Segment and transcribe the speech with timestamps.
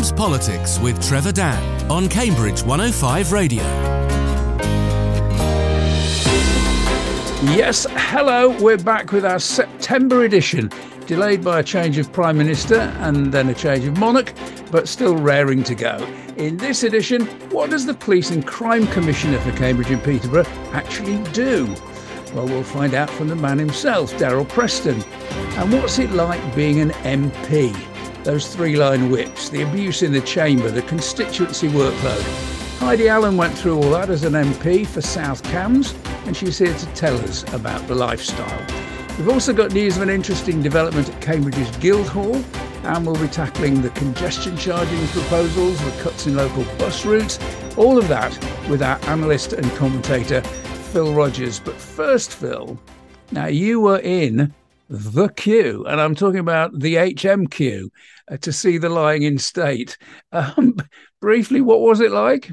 [0.00, 3.62] Cambs Politics with Trevor Dann on Cambridge 105 Radio.
[7.52, 10.70] Yes, hello, we're back with our September edition,
[11.04, 14.32] delayed by a change of Prime Minister and then a change of monarch,
[14.70, 15.98] but still raring to go.
[16.38, 21.22] In this edition, what does the Police and Crime Commissioner for Cambridge and Peterborough actually
[21.34, 21.66] do?
[22.32, 25.02] Well, we'll find out from the man himself, Darryl Preston.
[25.58, 27.89] And what's it like being an MP?
[28.24, 32.78] Those three line whips, the abuse in the chamber, the constituency workload.
[32.78, 35.94] Heidi Allen went through all that as an MP for South Cambs,
[36.26, 38.66] and she's here to tell us about the lifestyle.
[39.16, 42.36] We've also got news of an interesting development at Cambridge's Guildhall,
[42.84, 47.38] and we'll be tackling the congestion charging proposals, the cuts in local bus routes,
[47.76, 48.32] all of that
[48.68, 50.42] with our analyst and commentator,
[50.92, 51.58] Phil Rogers.
[51.58, 52.78] But first, Phil,
[53.32, 54.54] now you were in
[54.90, 57.88] the queue, and I'm talking about the HMQ
[58.28, 59.96] uh, to see the lying in state.
[60.32, 60.76] Um,
[61.20, 62.50] briefly, what was it like?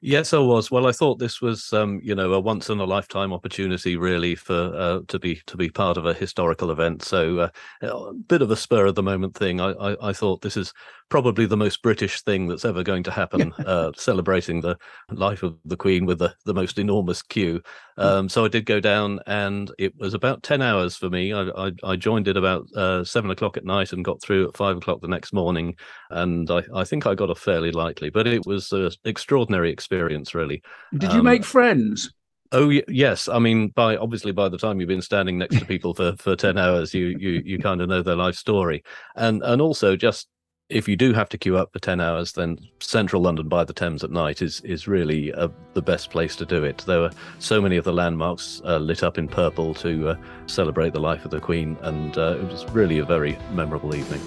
[0.00, 0.70] Yes, I was.
[0.70, 4.34] Well, I thought this was, um, you know, a once in a lifetime opportunity, really,
[4.34, 7.02] for uh, to be to be part of a historical event.
[7.02, 7.48] So, uh,
[7.80, 9.60] a bit of a spur of the moment thing.
[9.60, 10.74] I, I, I thought this is
[11.08, 14.76] probably the most British thing that's ever going to happen, uh, celebrating the
[15.10, 17.60] life of the Queen with the, the most enormous queue.
[17.96, 18.02] Hmm.
[18.02, 21.32] Um, so I did go down, and it was about 10 hours for me.
[21.32, 24.56] I, I, I joined it about uh, seven o'clock at night and got through at
[24.56, 25.76] five o'clock the next morning.
[26.10, 30.34] And I, I think I got off fairly lightly, but it was an extraordinary experience,
[30.34, 30.62] really.
[30.96, 32.12] Did you um, make friends?
[32.52, 35.92] Oh yes, I mean, by obviously by the time you've been standing next to people
[35.92, 38.84] for, for ten hours, you you you kind of know their life story,
[39.16, 40.28] and and also just
[40.70, 43.72] if you do have to queue up for 10 hours then central london by the
[43.72, 46.78] thames at night is is really uh, the best place to do it.
[46.86, 50.92] There were so many of the landmarks uh, lit up in purple to uh, celebrate
[50.92, 54.20] the life of the queen and uh, it was really a very memorable evening.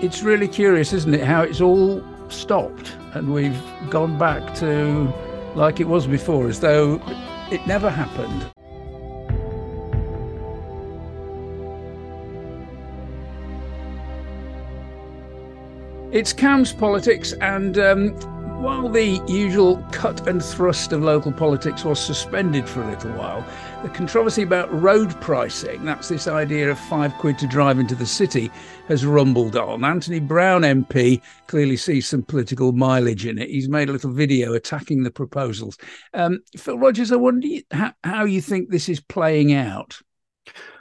[0.00, 5.12] It's really curious isn't it how it's all stopped and we've gone back to
[5.54, 7.00] like it was before as though
[7.52, 8.50] it never happened
[16.12, 18.10] It's Cambs politics, and um,
[18.62, 23.44] while the usual cut and thrust of local politics was suspended for a little while,
[23.82, 28.06] the controversy about road pricing, that's this idea of five quid to drive into the
[28.06, 28.52] city,
[28.86, 29.84] has rumbled on.
[29.84, 33.50] Anthony Browne MP clearly sees some political mileage in it.
[33.50, 35.76] He's made a little video attacking the proposals.
[36.14, 37.48] Um, Phil Rogers, I wonder
[38.04, 40.00] how you think this is playing out.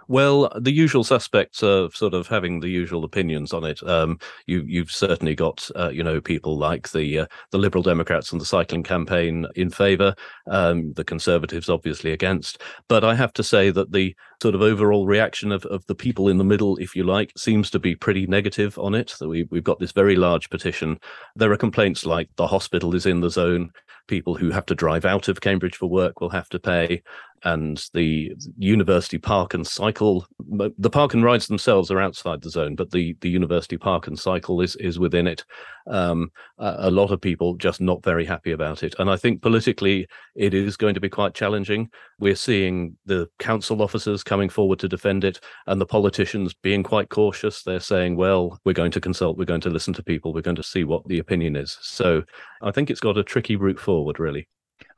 [0.08, 3.82] Well, the usual suspects are sort of having the usual opinions on it.
[3.84, 8.32] Um, you, you've certainly got, uh, you know, people like the uh, the Liberal Democrats
[8.32, 10.16] and the cycling campaign in favour,
[10.48, 12.62] um, the Conservatives obviously against.
[12.88, 16.28] But I have to say that the sort of overall reaction of, of the people
[16.28, 19.10] in the middle, if you like, seems to be pretty negative on it.
[19.10, 21.00] So we, we've got this very large petition.
[21.36, 23.72] There are complaints like the hospital is in the zone,
[24.08, 27.02] people who have to drive out of Cambridge for work will have to pay
[27.46, 32.76] and the university park and cycle the park and rides themselves are outside the zone
[32.76, 35.46] but the the university park and cycle is is within it.
[35.88, 38.96] Um, a, a, lot of people just not very happy about it.
[38.98, 41.90] And i think politically it is going to be quite challenging.
[42.20, 47.10] We're seeing the council officers coming forward to defend it and the politicians being quite
[47.10, 47.62] cautious.
[47.62, 50.56] They're saying well we're going to consult we're going to listen to people we're going
[50.56, 51.78] to see what the opinion is.
[51.82, 52.24] So
[52.64, 54.48] i think it's got a tricky route forward really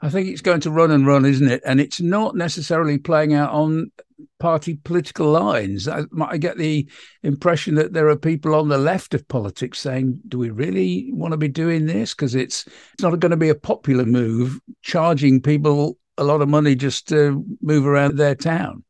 [0.02, 1.62] I think it's going to run and run, isn't it?
[1.66, 3.92] And it's not necessarily playing out on
[4.40, 5.88] party political lines.
[5.88, 6.88] I, I, get the
[7.24, 11.32] impression that there are people on the left of politics saying, "Do we really want
[11.32, 15.42] to be doing this?" Because it's it's not going to be a popular move, charging
[15.42, 18.84] people a lot of money just to move around their town.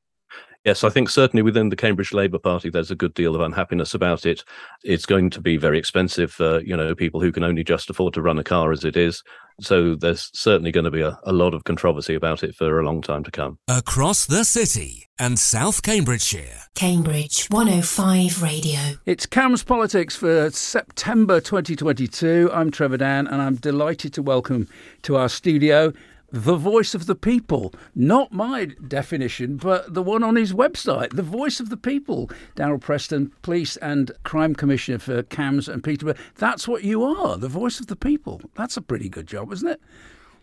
[0.65, 3.93] Yes, I think certainly within the Cambridge Labour Party, there's a good deal of unhappiness
[3.93, 4.43] about it.
[4.83, 8.13] It's going to be very expensive for you know people who can only just afford
[8.15, 9.23] to run a car as it is.
[9.59, 12.85] So there's certainly going to be a, a lot of controversy about it for a
[12.85, 13.57] long time to come.
[13.67, 16.59] Across the city and South Cambridgeshire.
[16.75, 18.79] Cambridge 105 Radio.
[19.07, 22.51] It's Cambs Politics for September 2022.
[22.53, 24.67] I'm Trevor Dann and I'm delighted to welcome
[25.01, 25.91] to our studio
[26.31, 27.73] the voice of the people.
[27.95, 32.29] Not my definition, but the one on his website, the voice of the people.
[32.55, 36.15] Darryl Preston, Police and Crime Commissioner for Cambs and Peterborough.
[36.35, 38.41] That's what you are, the voice of the people.
[38.55, 39.81] That's a pretty good job, isn't it?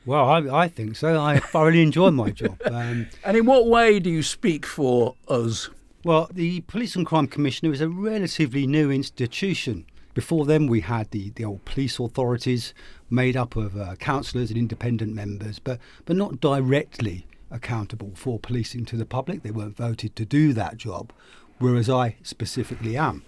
[0.07, 1.21] Well, I, I think so.
[1.21, 2.61] I thoroughly enjoy my job.
[2.75, 5.69] Um, and in what way do you speak for us?
[6.05, 9.87] Well, the Police and Crime Commissioner is a relatively new institution.
[10.15, 12.73] Before them, we had the, the old police authorities
[13.11, 18.85] made up of uh, councillors and independent members, but, but not directly accountable for policing
[18.87, 19.43] to the public.
[19.43, 21.13] They weren't voted to do that job,
[21.59, 23.25] whereas I specifically am.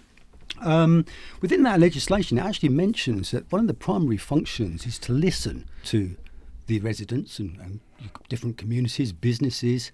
[0.61, 1.05] Um,
[1.41, 5.65] within that legislation, it actually mentions that one of the primary functions is to listen
[5.85, 6.15] to
[6.67, 7.79] the residents and, and
[8.29, 9.91] different communities, businesses,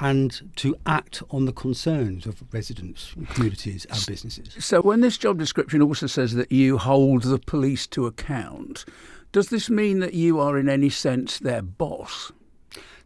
[0.00, 4.64] and to act on the concerns of residents, communities, and businesses.
[4.64, 8.84] So, when this job description also says that you hold the police to account,
[9.32, 12.32] does this mean that you are in any sense their boss?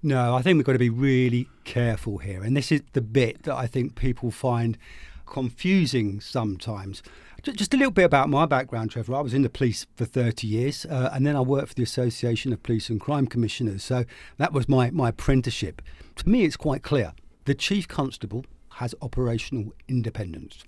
[0.02, 2.42] No, I think we've got to be really careful here.
[2.42, 4.78] And this is the bit that I think people find
[5.26, 7.02] confusing sometimes.
[7.42, 9.14] Just a little bit about my background, Trevor.
[9.14, 11.82] I was in the police for 30 years, uh, and then I worked for the
[11.82, 13.82] Association of Police and Crime Commissioners.
[13.82, 14.04] So
[14.36, 15.80] that was my, my apprenticeship.
[16.16, 17.14] To me, it's quite clear.
[17.46, 18.44] The Chief Constable
[18.74, 20.64] has operational independence.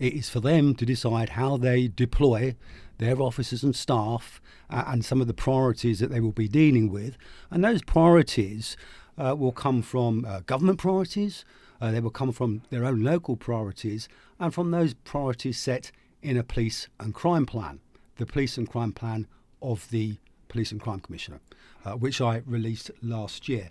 [0.00, 2.56] It is for them to decide how they deploy
[2.98, 6.90] their officers and staff uh, and some of the priorities that they will be dealing
[6.90, 7.16] with.
[7.52, 8.76] And those priorities
[9.16, 11.44] uh, will come from uh, government priorities,
[11.80, 14.08] uh, they will come from their own local priorities,
[14.40, 17.80] and from those priorities set in a police and crime plan,
[18.16, 19.26] the police and crime plan
[19.62, 20.16] of the
[20.50, 21.40] Police and Crime Commissioner,
[21.84, 23.70] uh, which I released last year.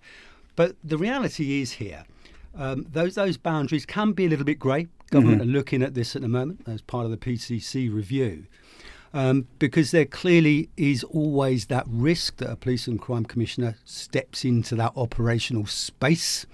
[0.56, 2.06] But the reality is here,
[2.56, 4.88] um, those those boundaries can be a little bit grey.
[5.12, 5.50] Government mm-hmm.
[5.50, 8.48] are looking at this at the moment as part of the PCC review.
[9.12, 14.46] Um, because there clearly is always that risk that a police and crime commissioner steps
[14.46, 16.46] into that operational space.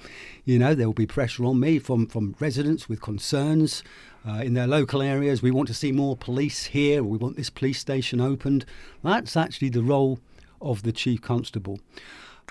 [0.45, 3.83] You know, there will be pressure on me from, from residents with concerns
[4.27, 5.41] uh, in their local areas.
[5.41, 8.65] We want to see more police here, we want this police station opened.
[9.03, 10.19] That's actually the role
[10.61, 11.79] of the chief constable.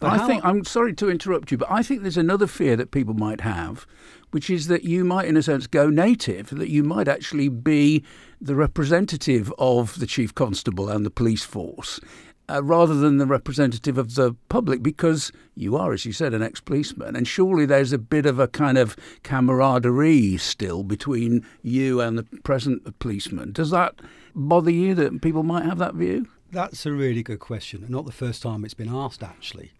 [0.00, 2.90] But I think I'm sorry to interrupt you, but I think there's another fear that
[2.90, 3.86] people might have,
[4.32, 6.50] which is that you might, in a sense, go native.
[6.50, 8.02] That you might actually be
[8.40, 12.00] the representative of the chief constable and the police force,
[12.48, 16.42] uh, rather than the representative of the public, because you are, as you said, an
[16.42, 17.16] ex policeman.
[17.16, 22.24] And surely there's a bit of a kind of camaraderie still between you and the
[22.42, 23.52] present policeman.
[23.52, 23.94] Does that
[24.34, 26.28] bother you that people might have that view?
[26.50, 29.72] That's a really good question, not the first time it's been asked, actually.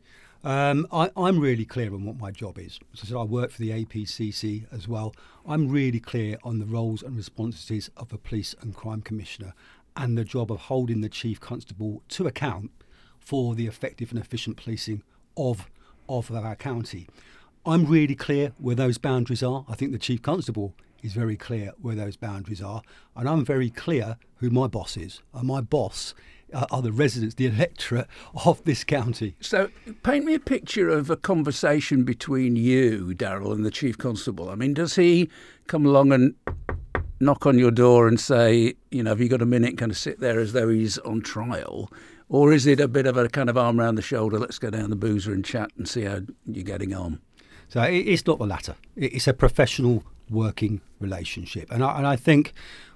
[0.44, 2.78] Um, I, am really clear on what my job is.
[2.92, 5.14] As I said, I work for the APCC as well.
[5.46, 9.54] I'm really clear on the roles and responsibilities of a police and crime commissioner
[9.96, 12.70] and the job of holding the chief constable to account
[13.18, 15.02] for the effective and efficient policing
[15.36, 15.70] of,
[16.08, 17.08] of our county.
[17.66, 19.64] I'm really clear where those boundaries are.
[19.68, 22.82] I think the chief constable is very clear where those boundaries are.
[23.16, 25.22] And I'm very clear who my boss is.
[25.32, 26.14] And my boss
[26.52, 28.06] uh, are the residents, the electorate
[28.44, 29.36] of this county.
[29.40, 29.70] So,
[30.02, 34.50] paint me a picture of a conversation between you, Darryl, and the chief constable.
[34.50, 35.28] I mean, does he
[35.66, 36.34] come along and
[37.24, 39.78] knock on your door and say, you know, have you got a minute?
[39.78, 41.90] Kind of sit there as though he's on trial,
[42.28, 44.38] or is it a bit of a kind of arm around the shoulder?
[44.38, 47.20] Let's go down the boozer and chat and see how you're getting on.
[47.68, 48.76] So it's not the latter.
[48.94, 52.52] It's a professional working relationship, and I, and I think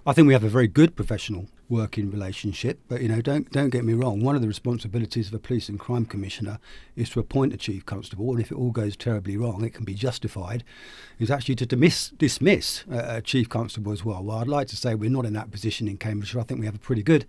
[0.06, 2.80] I think we have a very good professional working relationship.
[2.88, 4.20] But you know, don't don't get me wrong.
[4.20, 6.58] One of the responsibilities of a police and crime commissioner
[6.96, 9.84] is to appoint a chief constable, and if it all goes terribly wrong, it can
[9.84, 10.64] be justified.
[11.18, 14.22] Is actually to dismiss dismiss a chief constable as well.
[14.22, 16.40] Well, I'd like to say we're not in that position in Cambridgeshire.
[16.40, 17.26] I think we have a pretty good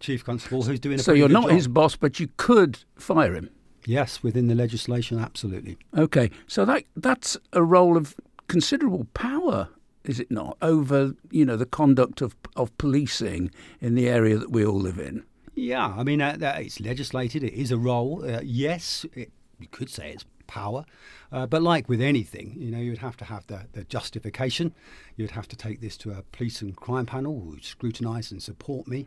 [0.00, 0.98] chief constable who's doing.
[0.98, 1.52] A so you're not job.
[1.52, 3.50] his boss, but you could fire him.
[3.84, 5.78] Yes, within the legislation, absolutely.
[5.96, 8.14] Okay, so that that's a role of
[8.48, 9.68] considerable power
[10.08, 13.50] is it not, over you know the conduct of of policing
[13.80, 15.24] in the area that we all live in?
[15.54, 17.44] Yeah, I mean uh, it's legislated.
[17.44, 18.24] It is a role.
[18.24, 19.30] Uh, yes, it,
[19.60, 20.84] you could say it's power,
[21.30, 24.74] uh, but like with anything, you know, you'd have to have the, the justification.
[25.16, 28.88] You'd have to take this to a police and crime panel who scrutinise and support
[28.88, 29.06] me.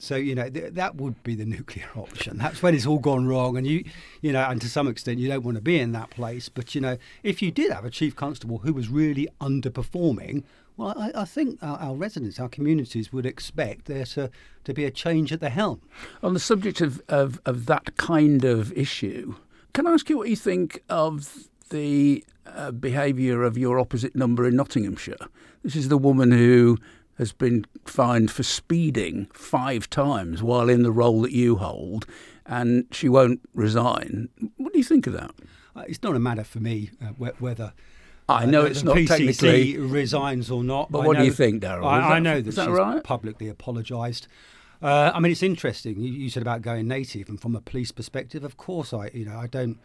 [0.00, 2.38] So you know th- that would be the nuclear option.
[2.38, 3.84] That's when it's all gone wrong, and you,
[4.22, 6.48] you know, and to some extent you don't want to be in that place.
[6.48, 10.42] But you know, if you did have a chief constable who was really underperforming,
[10.78, 14.30] well, I, I think our, our, residents, our communities would expect there to,
[14.64, 15.82] to be a change at the helm.
[16.22, 19.34] On the subject of, of, of that kind of issue,
[19.74, 24.48] can I ask you what you think of the uh, behaviour of your opposite number
[24.48, 25.28] in Nottinghamshire?
[25.62, 26.78] This is the woman who
[27.20, 32.06] has been fined for speeding five times while in the role that you hold,
[32.46, 34.30] and she won't resign.
[34.56, 35.30] What do you think of that?
[35.76, 37.08] Uh, it's not a matter for me uh,
[37.38, 37.74] whether.
[38.26, 40.90] I know uh, it's not PCC technically resigns or not.
[40.90, 41.84] But I what know, do you think, Darryl?
[41.84, 43.04] I, that, I, know that, that she's right?
[43.04, 44.26] publicly apologised.
[44.80, 46.00] Uh, I mean, it's interesting.
[46.00, 49.26] You, you, said about going native, and from a police perspective, of course, I you
[49.26, 49.78] know I don't.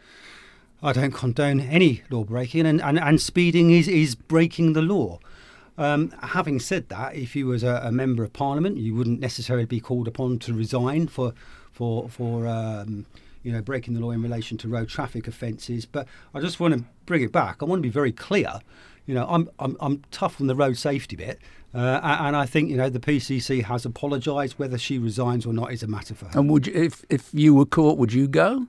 [0.82, 5.18] I don't condone any law breaking, and, and, and speeding is, is breaking the law.
[5.78, 9.66] Um, having said that, if you was a, a, member of parliament, you wouldn't necessarily
[9.66, 11.34] be called upon to resign for
[11.70, 13.04] for for um,
[13.42, 15.84] you know breaking the law in relation to road traffic offences.
[15.84, 17.62] But I just want to bring it back.
[17.62, 18.60] I want to be very clear.
[19.04, 21.40] You know, I'm I'm, I'm tough on the road safety bit,
[21.74, 24.58] uh, and I think you know the PCC has apologised.
[24.58, 26.40] Whether she resigns or not is a matter for her.
[26.40, 28.66] And would you, if if you were caught, would you go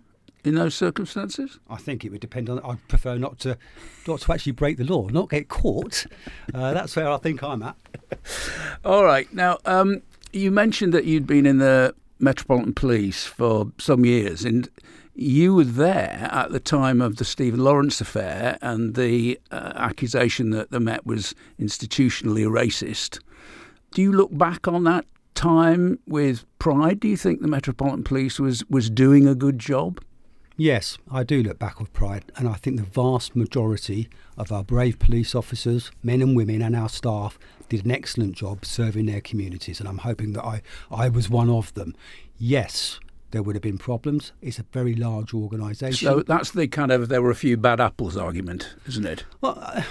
[0.48, 1.60] in those circumstances?
[1.70, 2.60] I think it would depend on.
[2.60, 3.58] I'd prefer not to,
[4.08, 6.06] not to actually break the law, not get caught.
[6.54, 7.75] Uh, that's where I think I'm at.
[8.86, 9.32] All right.
[9.34, 10.01] Now, um,
[10.32, 14.70] you mentioned that you'd been in the Metropolitan Police for some years, and
[15.13, 20.51] you were there at the time of the Stephen Lawrence affair and the uh, accusation
[20.51, 23.20] that the Met was institutionally racist.
[23.92, 27.00] Do you look back on that time with pride?
[27.00, 30.01] Do you think the Metropolitan Police was, was doing a good job?
[30.59, 34.63] Yes, I do look back with pride, and I think the vast majority of our
[34.63, 37.37] brave police officers, men and women, and our staff
[37.69, 41.51] did an excellent job serving their communities, and I'm hoping that I, I was one
[41.51, 41.95] of them.
[42.39, 42.99] Yes,
[43.29, 44.31] there would have been problems.
[44.41, 46.07] It's a very large organisation.
[46.07, 49.25] So that's the kind of there were a few bad apples argument, isn't it?
[49.41, 49.83] Well, uh,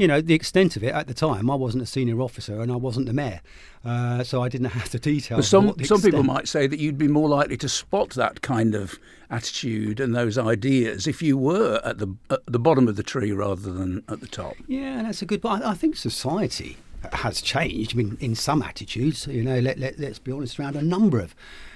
[0.00, 2.72] you know, the extent of it at the time, I wasn't a senior officer and
[2.72, 3.42] I wasn't the mayor,
[3.84, 5.36] uh, so I didn't have the details.
[5.38, 8.74] But some some people might say that you'd be more likely to spot that kind
[8.74, 13.02] of attitude and those ideas if you were at the at the bottom of the
[13.02, 14.56] tree rather than at the top.
[14.66, 15.42] Yeah, and that's a good.
[15.42, 16.78] But I, I think society
[17.12, 17.92] has changed.
[17.92, 21.20] I mean, in some attitudes, you know, let, let, let's be honest, around a number
[21.20, 21.34] of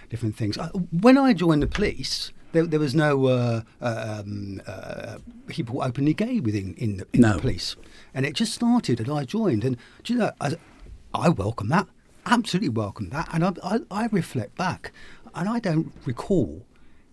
[0.08, 0.56] different things.
[0.92, 5.18] When I joined the police, there, there was no uh, um, uh,
[5.48, 7.34] people openly gay within in the, in No.
[7.34, 7.76] the police,
[8.14, 10.56] and it just started, and I joined, and do you know, I,
[11.12, 11.86] I welcome that,
[12.24, 14.92] absolutely welcome that, and I, I, I reflect back,
[15.34, 16.64] and I don't recall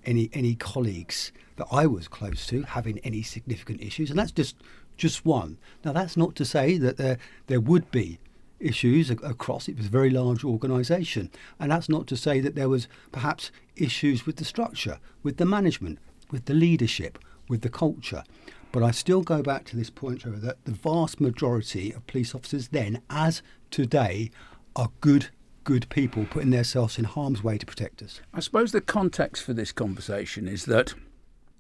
[0.05, 4.55] any any colleagues that I was close to having any significant issues, and that's just
[4.97, 5.57] just one.
[5.83, 7.17] Now that's not to say that there
[7.47, 8.19] there would be
[8.59, 9.67] issues ac- across.
[9.67, 13.51] It was a very large organisation, and that's not to say that there was perhaps
[13.81, 18.23] issues with the structure, with the management, with the leadership, with the culture.
[18.71, 22.33] But I still go back to this point, Trevor, that the vast majority of police
[22.33, 24.31] officers then, as today,
[24.75, 25.27] are good,
[25.63, 28.21] good people putting themselves in harm's way to protect us.
[28.33, 30.93] I suppose the context for this conversation is that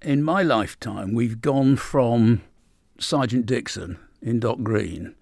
[0.01, 2.41] in my lifetime we've gone from
[2.97, 5.15] Sergeant Dixon in Dock Green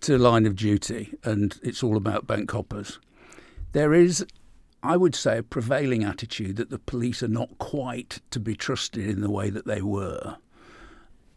[0.00, 2.98] to line of duty, and it's all about bank coppers.
[3.72, 4.24] There is,
[4.84, 9.08] I would say, a prevailing attitude that the police are not quite to be trusted
[9.08, 10.36] in the way that they were.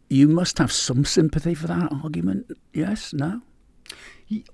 [0.09, 3.13] You must have some sympathy for that argument, yes?
[3.13, 3.41] No?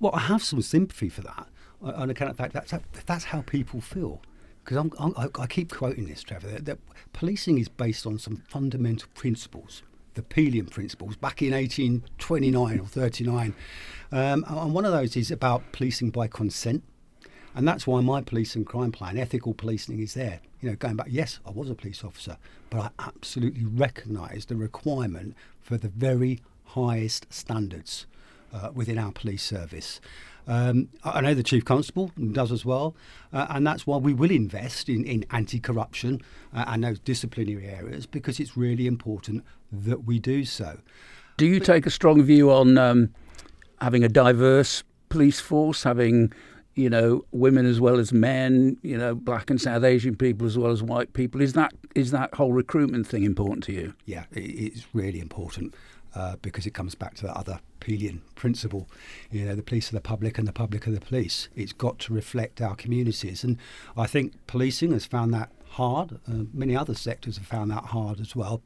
[0.00, 1.48] Well, I have some sympathy for that
[1.82, 4.22] on account of the fact that's how, that's how people feel.
[4.64, 6.78] Because I- I keep quoting this, Trevor, that, that
[7.12, 9.82] policing is based on some fundamental principles,
[10.14, 13.54] the Peelian principles, back in 1829 or 39.
[14.12, 16.82] Um, and one of those is about policing by consent.
[17.54, 20.40] And that's why my police and crime plan, ethical policing, is there.
[20.60, 22.36] You know, going back, yes, I was a police officer,
[22.70, 28.06] but I absolutely recognise the requirement for the very highest standards
[28.52, 30.00] uh, within our police service.
[30.46, 32.94] Um, I know the chief constable does as well,
[33.32, 36.20] uh, and that's why we will invest in, in anti-corruption
[36.54, 40.78] uh, and those disciplinary areas because it's really important that we do so.
[41.36, 43.14] Do you take a strong view on um,
[43.80, 46.32] having a diverse police force, having
[46.74, 50.58] you know women as well as men, you know black and South Asian people as
[50.58, 51.40] well as white people?
[51.40, 53.94] Is that is that whole recruitment thing important to you?
[54.04, 55.74] Yeah, it's really important
[56.14, 58.88] uh, because it comes back to that other Peelian principle.
[59.30, 61.48] You know, the police are the public and the public are the police.
[61.54, 63.58] It's got to reflect our communities, and
[63.96, 66.18] I think policing has found that hard.
[66.28, 68.62] Uh, many other sectors have found that hard as well.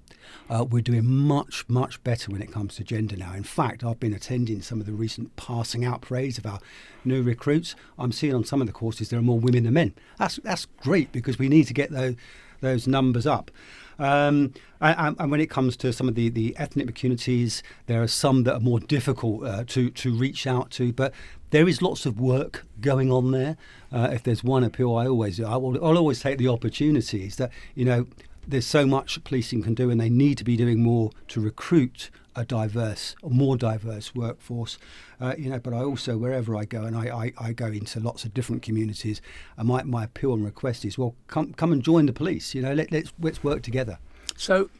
[0.48, 3.34] Uh, we're doing much, much better when it comes to gender now.
[3.34, 6.60] In fact, I've been attending some of the recent passing out parades of our
[7.04, 7.74] new recruits.
[7.98, 9.94] I'm seeing on some of the courses there are more women than men.
[10.18, 12.16] That's that's great because we need to get those
[12.60, 13.50] those numbers up.
[13.98, 18.08] Um, and, and when it comes to some of the, the ethnic communities, there are
[18.08, 21.12] some that are more difficult uh, to, to reach out to, but
[21.50, 23.56] there is lots of work going on there.
[23.92, 27.50] Uh, if there's one appeal, I always I will, I'll always take the opportunities that
[27.74, 28.06] you know
[28.46, 32.10] there's so much policing can do, and they need to be doing more to recruit
[32.38, 34.78] a diverse, more diverse workforce.
[35.20, 37.98] Uh, you know, but I also wherever I go, and I, I, I go into
[37.98, 39.20] lots of different communities,
[39.56, 42.54] and my, my appeal and request is, well, come come and join the police.
[42.54, 43.98] You know, let, let's let's work together.
[44.38, 44.70] So,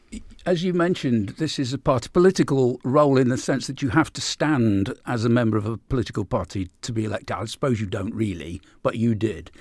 [0.45, 4.11] as you mentioned, this is a party political role in the sense that you have
[4.13, 7.35] to stand as a member of a political party to be elected.
[7.35, 9.51] I suppose you don't really, but you did.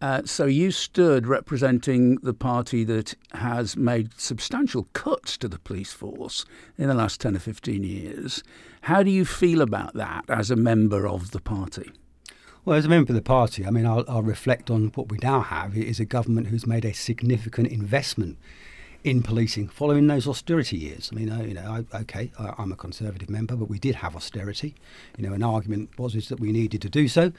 [0.00, 5.92] Uh, so you stood representing the party that has made substantial cuts to the police
[5.92, 6.44] force
[6.78, 8.44] in the last 10 or 15 years.
[8.82, 11.90] How do you feel about that as a member of the party?
[12.64, 15.18] Well, as a member of the party, I mean, I'll, I'll reflect on what we
[15.20, 15.76] now have.
[15.76, 18.38] It is a government who's made a significant investment
[19.02, 21.10] in policing following those austerity years.
[21.12, 23.96] I mean, uh, you know, I, okay, I, I'm a Conservative member, but we did
[23.96, 24.74] have austerity.
[25.16, 27.32] You know, an argument was is that we needed to do so.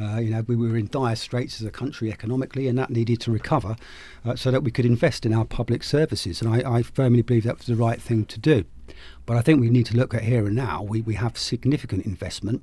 [0.00, 3.20] Uh, you know, we were in dire straits as a country economically, and that needed
[3.22, 3.76] to recover
[4.24, 6.40] uh, so that we could invest in our public services.
[6.40, 8.64] And I, I firmly believe that was the right thing to do.
[9.26, 10.82] But I think we need to look at here and now.
[10.82, 12.62] We, we have significant investment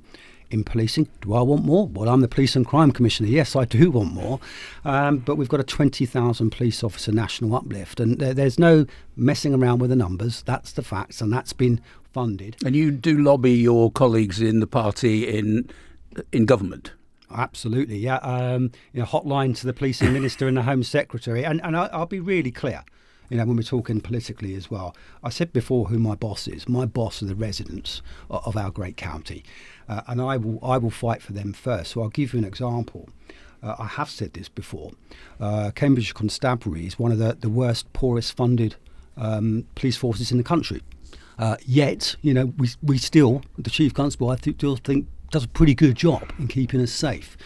[0.50, 1.08] in policing.
[1.20, 1.86] Do I want more?
[1.88, 3.28] Well, I'm the Police and Crime Commissioner.
[3.28, 4.40] Yes, I do want more.
[4.84, 8.86] Um, but we've got a 20,000 police officer national uplift, and there, there's no
[9.16, 10.42] messing around with the numbers.
[10.42, 11.80] That's the facts, and that's been
[12.12, 12.56] funded.
[12.64, 15.70] And you do lobby your colleagues in the party in
[16.32, 16.92] in government.
[17.30, 18.16] Absolutely, yeah.
[18.16, 21.86] Um, you know, hotline to the policing minister and the Home Secretary, and and I,
[21.86, 22.84] I'll be really clear
[23.30, 24.94] you know, when we're talking politically as well.
[25.22, 26.68] I said before who my boss is.
[26.68, 29.44] My boss are the residents of, our great county,
[29.88, 31.92] uh, and I will I will fight for them first.
[31.92, 33.08] So I'll give you an example.
[33.62, 34.92] Uh, I have said this before.
[35.40, 38.76] Uh, Cambridge Constabulary is one of the, the worst, poorest funded
[39.16, 40.82] um, police forces in the country.
[41.38, 45.44] Uh, yet, you know, we, we still, the Chief Constable, I th- still think, does
[45.44, 47.36] a pretty good job in keeping us safe.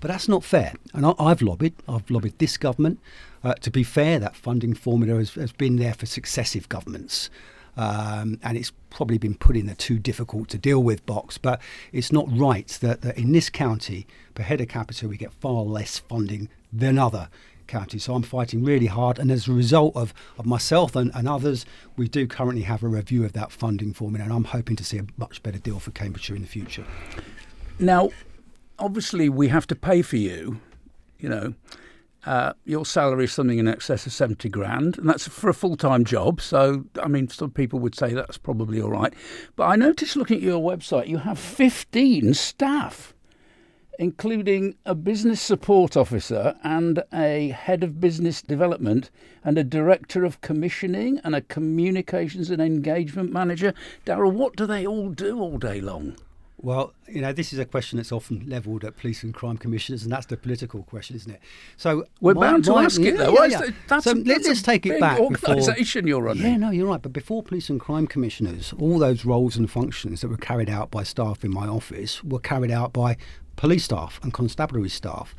[0.00, 0.74] But that's not fair.
[0.94, 2.98] And I, have lobbied, I've lobbied this government.
[3.44, 7.30] Uh, to be fair, that funding formula has, has been there for successive governments.
[7.76, 11.38] Um, and it's probably been put in the too difficult to deal with box.
[11.38, 15.32] But it's not right that, that in this county, per head of capita, we get
[15.32, 17.28] far less funding than other
[17.66, 18.04] counties.
[18.04, 19.18] So I'm fighting really hard.
[19.18, 21.64] And as a result of, of myself and, and others,
[21.96, 24.24] we do currently have a review of that funding formula.
[24.24, 26.84] And I'm hoping to see a much better deal for Cambridgeshire in the future.
[27.78, 28.10] Now,
[28.78, 30.60] obviously, we have to pay for you,
[31.18, 31.54] you know.
[32.24, 35.76] Uh, your salary is something in excess of 70 grand, and that's for a full
[35.76, 36.40] time job.
[36.40, 39.12] So, I mean, some people would say that's probably all right.
[39.56, 43.12] But I noticed looking at your website, you have 15 staff,
[43.98, 49.10] including a business support officer and a head of business development
[49.44, 53.74] and a director of commissioning and a communications and engagement manager.
[54.06, 56.16] Darryl, what do they all do all day long?
[56.62, 60.04] Well, you know, this is a question that's often levelled at police and crime commissioners,
[60.04, 61.40] and that's the political question, isn't it?
[61.76, 63.32] So we're bound to ask it, though.
[63.32, 63.70] Yeah, yeah.
[63.88, 65.18] That's, so let's, let's take it back.
[65.18, 66.44] Organisation you're running.
[66.44, 67.02] Yeah, no, you're right.
[67.02, 70.92] But before police and crime commissioners, all those roles and functions that were carried out
[70.92, 73.16] by staff in my office were carried out by
[73.56, 75.34] police staff and constabulary staff.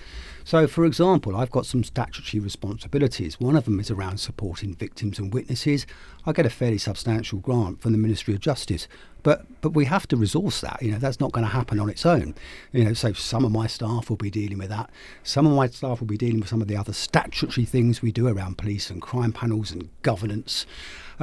[0.46, 3.40] So, for example, I've got some statutory responsibilities.
[3.40, 5.86] One of them is around supporting victims and witnesses.
[6.26, 8.88] I get a fairly substantial grant from the Ministry of Justice,
[9.24, 10.82] but but we have to resource that.
[10.82, 12.36] You know, that's not going to happen on its own.
[12.72, 14.90] You know, so some of my staff will be dealing with that.
[15.24, 18.12] Some of my staff will be dealing with some of the other statutory things we
[18.12, 20.66] do around police and crime panels and governance.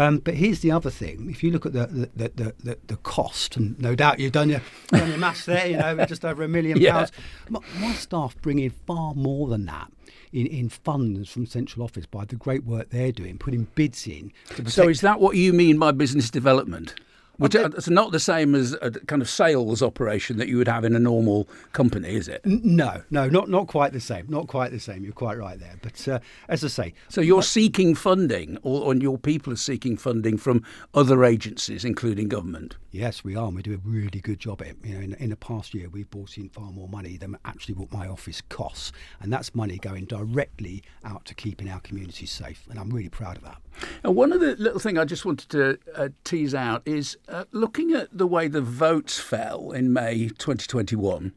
[0.01, 2.97] Um, but here's the other thing: if you look at the the, the, the, the
[2.97, 6.43] cost, and no doubt you've done your, done your maths there, you know, just over
[6.43, 6.93] a million yeah.
[6.93, 7.13] pounds.
[7.51, 9.93] My, my staff bring in far more than that
[10.33, 14.33] in, in funds from central office by the great work they're doing, putting bids in.
[14.67, 16.95] so is that what you mean by business development?
[17.41, 20.85] Which it's not the same as a kind of sales operation that you would have
[20.85, 22.45] in a normal company, is it?
[22.45, 24.27] No, no, not not quite the same.
[24.29, 25.05] Not quite the same.
[25.05, 25.77] You're quite right there.
[25.81, 26.19] But uh,
[26.51, 30.63] as I say, so you're seeking funding, or, or your people are seeking funding from
[30.93, 32.77] other agencies, including government.
[32.91, 33.47] Yes, we are.
[33.47, 34.77] And we do a really good job at it.
[34.85, 37.75] You know, in, in the past year, we've brought in far more money than actually
[37.75, 42.67] what my office costs, and that's money going directly out to keeping our communities safe.
[42.69, 43.63] And I'm really proud of that.
[44.05, 47.45] And one of the little thing I just wanted to uh, tease out is uh,
[47.53, 51.33] looking at the way the votes fell in May 2021.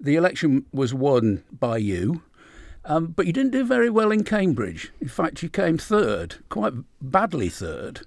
[0.00, 2.22] The election was won by you,
[2.86, 4.90] um, but you didn't do very well in Cambridge.
[5.00, 8.00] In fact, you came third, quite badly third.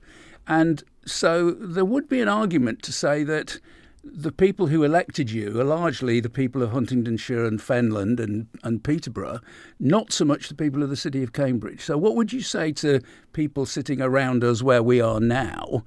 [0.48, 3.60] And so there would be an argument to say that
[4.04, 8.84] the people who elected you are largely the people of Huntingdonshire and Fenland and, and
[8.84, 9.40] Peterborough,
[9.80, 11.82] not so much the people of the city of Cambridge.
[11.82, 13.00] So, what would you say to
[13.32, 15.84] people sitting around us where we are now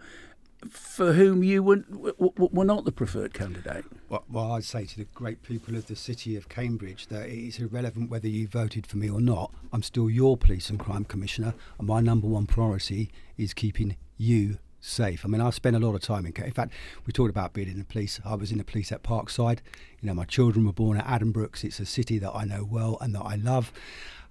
[0.71, 1.85] for whom you were,
[2.19, 3.85] were not the preferred candidate?
[4.09, 7.59] Well, well, I'd say to the great people of the city of Cambridge that it's
[7.59, 9.53] irrelevant whether you voted for me or not.
[9.73, 14.59] I'm still your police and crime commissioner, and my number one priority is keeping you
[14.81, 15.25] safe.
[15.25, 16.33] I mean, I've spent a lot of time in.
[16.33, 16.73] In fact,
[17.05, 18.21] we talked about being in the police.
[18.25, 19.59] I was in the police at Parkside.
[20.01, 21.65] You know, my children were born at Addenbrooke's.
[21.65, 23.73] It's a city that I know well and that I love.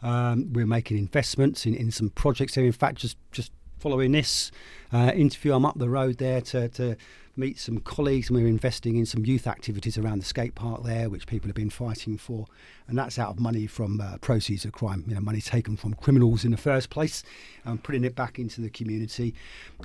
[0.02, 2.66] Um, we're making investments in, in some projects there.
[2.66, 4.52] In fact, just just following this
[4.92, 6.96] uh, interview, I'm up the road there to, to
[7.38, 11.10] meet some colleagues, and we're investing in some youth activities around the skate park there,
[11.10, 12.46] which people have been fighting for,
[12.88, 15.94] and that's out of money from uh, proceeds of crime, you know, money taken from
[15.96, 17.24] criminals in the first place,
[17.66, 19.34] and putting it back into the community.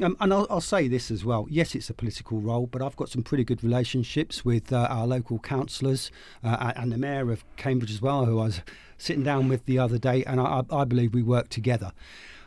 [0.01, 2.97] Um, and I'll, I'll, say this as well: yes, it's a political role, but I've
[2.97, 6.11] got some pretty good relationships with uh, our local councillors
[6.45, 8.61] uh, and the mayor of Cambridge as well, who I was
[8.97, 11.93] sitting down with the other day, and I, I believe we work together.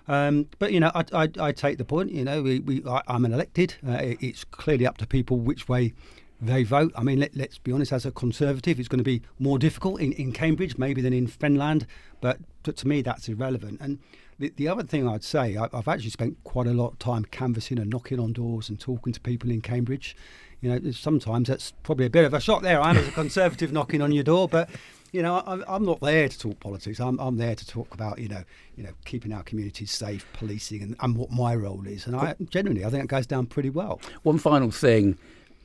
[0.08, 2.12] Um, but you know, I, I, I, take the point.
[2.12, 3.76] You know, we, we I, am an elected.
[3.88, 5.94] Uh, it, it's clearly up to people which way
[6.42, 6.92] they vote.
[6.96, 10.02] I mean, let, us be honest, as a Conservative, it's going to be more difficult
[10.02, 11.86] in, in Cambridge maybe than in Fenland,
[12.22, 13.80] but to, to me, that's irrelevant.
[13.80, 14.00] And
[14.40, 17.26] the, the other thing I'd say, I, have actually spent quite a lot of time
[17.26, 20.16] canvassing and knocking on doors and talking to people in Cambridge.
[20.62, 22.82] You know, sometimes that's probably a bit of a shock there.
[22.82, 24.70] I'm as a Conservative knocking on your door, but
[25.14, 27.00] you know, I'm, I'm not there to talk politics.
[27.00, 28.44] I'm, I'm there to talk about, you know,
[28.76, 32.08] you know, keeping our communities safe, policing, and, and what my role is.
[32.08, 34.02] And I genuinely, I think it goes down pretty well.
[34.24, 35.18] One final thing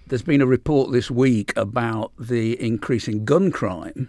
[0.07, 4.09] there's been a report this week about the increasing gun crime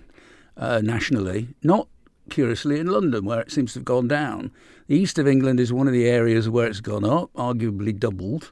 [0.55, 1.87] uh, nationally, not
[2.29, 4.51] curiously in London, where it seems to have gone down.
[4.87, 8.51] The east of England is one of the areas where it's gone up, arguably doubled.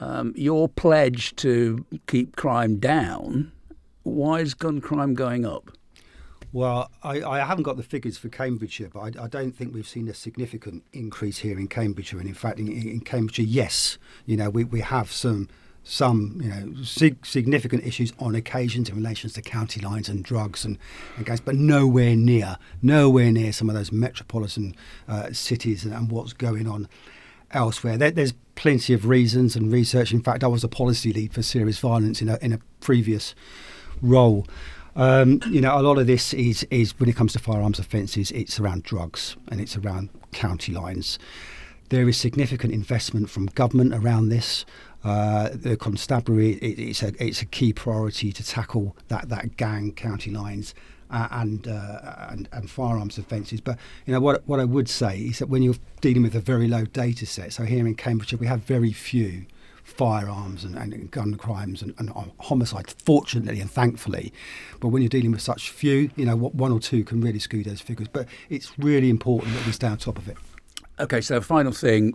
[0.00, 3.50] Um, your pledge to keep crime down,
[4.04, 5.70] why is gun crime going up?
[6.52, 9.86] Well, I, I, haven't got the figures for Cambridgeshire, but I, I, don't think we've
[9.86, 12.18] seen a significant increase here in Cambridgeshire.
[12.18, 15.48] And in fact, in, in Cambridgeshire, yes, you know, we, we have some
[15.84, 20.62] some you know sig- significant issues on occasions in relation to county lines and drugs
[20.62, 20.76] and,
[21.16, 24.74] and but nowhere near nowhere near some of those metropolitan
[25.08, 26.86] uh, cities and, and, what's going on
[27.52, 27.96] elsewhere.
[27.96, 30.12] There, there's plenty of reasons and research.
[30.12, 33.34] In fact, I was a policy lead for serious violence in a in a previous
[34.02, 34.46] role.
[34.98, 38.32] Um, you know, a lot of this is is when it comes to firearms offences,
[38.32, 41.20] it's around drugs and it's around county lines.
[41.90, 44.66] There is significant investment from government around this.
[45.04, 49.92] Uh, the constabulary it, it's a it's a key priority to tackle that that gang
[49.92, 50.74] county lines
[51.12, 53.60] uh, and, uh, and and firearms offences.
[53.60, 56.40] But you know what what I would say is that when you're dealing with a
[56.40, 59.46] very low data set, so here in Cambridgeshire we have very few
[59.88, 64.32] firearms and, and gun crimes and, and um, homicides, fortunately and thankfully.
[64.80, 67.38] But when you're dealing with such few, you know, what one or two can really
[67.38, 68.08] skew those figures.
[68.08, 70.36] But it's really important that we stay on top of it.
[71.00, 72.14] Okay, so final thing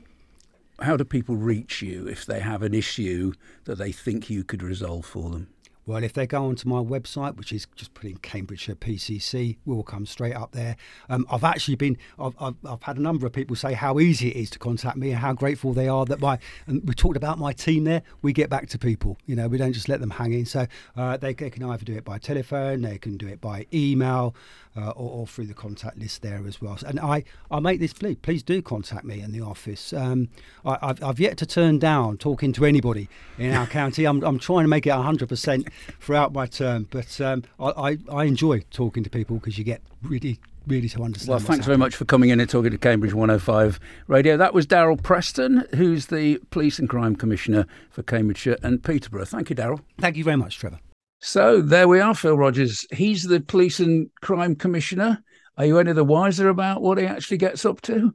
[0.82, 3.34] how do people reach you if they have an issue
[3.66, 5.48] that they think you could resolve for them?
[5.86, 9.84] Well, if they go onto my website, which is just putting Cambridgeshire PCC, we will
[9.84, 10.78] come straight up there.
[11.10, 14.30] Um, I've actually been, I've, I've, I've, had a number of people say how easy
[14.30, 17.18] it is to contact me and how grateful they are that my, and we talked
[17.18, 19.18] about my team there, we get back to people.
[19.26, 20.46] You know, we don't just let them hang in.
[20.46, 23.68] So uh, they, they, can either do it by telephone, they can do it by
[23.74, 24.36] email,
[24.76, 26.78] uh, or, or, through the contact list there as well.
[26.86, 29.94] And I, I make this plea, please do contact me in the office.
[29.94, 30.30] Um,
[30.66, 34.06] I, have I've yet to turn down talking to anybody in our county.
[34.06, 35.68] I'm, I'm trying to make it 100%
[36.00, 39.82] throughout my term, but um, I, I, I enjoy talking to people because you get
[40.02, 41.30] really really to understand.
[41.30, 44.38] Well, thanks very much for coming in and talking to Cambridge 105 Radio.
[44.38, 49.26] That was Darryl Preston, who's the Police and Crime Commissioner for Cambridgeshire and Peterborough.
[49.26, 49.82] Thank you, Darryl.
[50.00, 50.80] Thank you very much, Trevor.
[51.20, 52.86] So there we are, Phil Rogers.
[52.92, 55.24] He's the Police and Crime Commissioner.
[55.58, 58.14] Are you any the wiser about what he actually gets up to?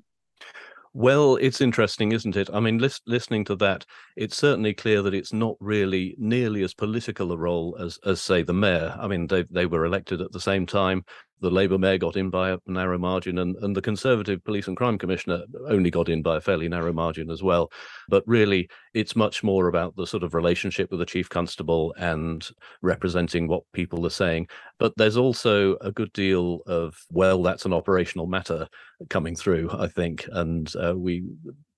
[1.00, 2.50] Well, it's interesting, isn't it?
[2.52, 6.74] I mean, lis- listening to that, it's certainly clear that it's not really nearly as
[6.74, 8.96] political a role as, as say, the mayor.
[9.00, 11.04] I mean, they they were elected at the same time
[11.40, 14.76] the Labour mayor got in by a narrow margin, and, and the Conservative Police and
[14.76, 17.70] Crime Commissioner only got in by a fairly narrow margin as well.
[18.08, 22.48] But really, it's much more about the sort of relationship with the Chief Constable and
[22.82, 24.48] representing what people are saying.
[24.78, 28.68] But there's also a good deal of, well, that's an operational matter
[29.08, 30.26] coming through, I think.
[30.32, 31.24] And uh, we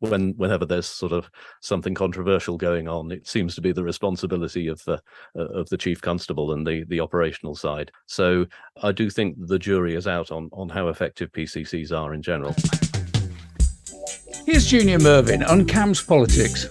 [0.01, 4.67] when whenever there's sort of something controversial going on, it seems to be the responsibility
[4.67, 5.01] of the
[5.39, 7.93] uh, of the chief constable and the the operational side.
[8.07, 8.47] So
[8.83, 12.55] I do think the jury is out on on how effective PCCs are in general.
[14.47, 16.67] Here's Junior Mervyn on Cambs Politics.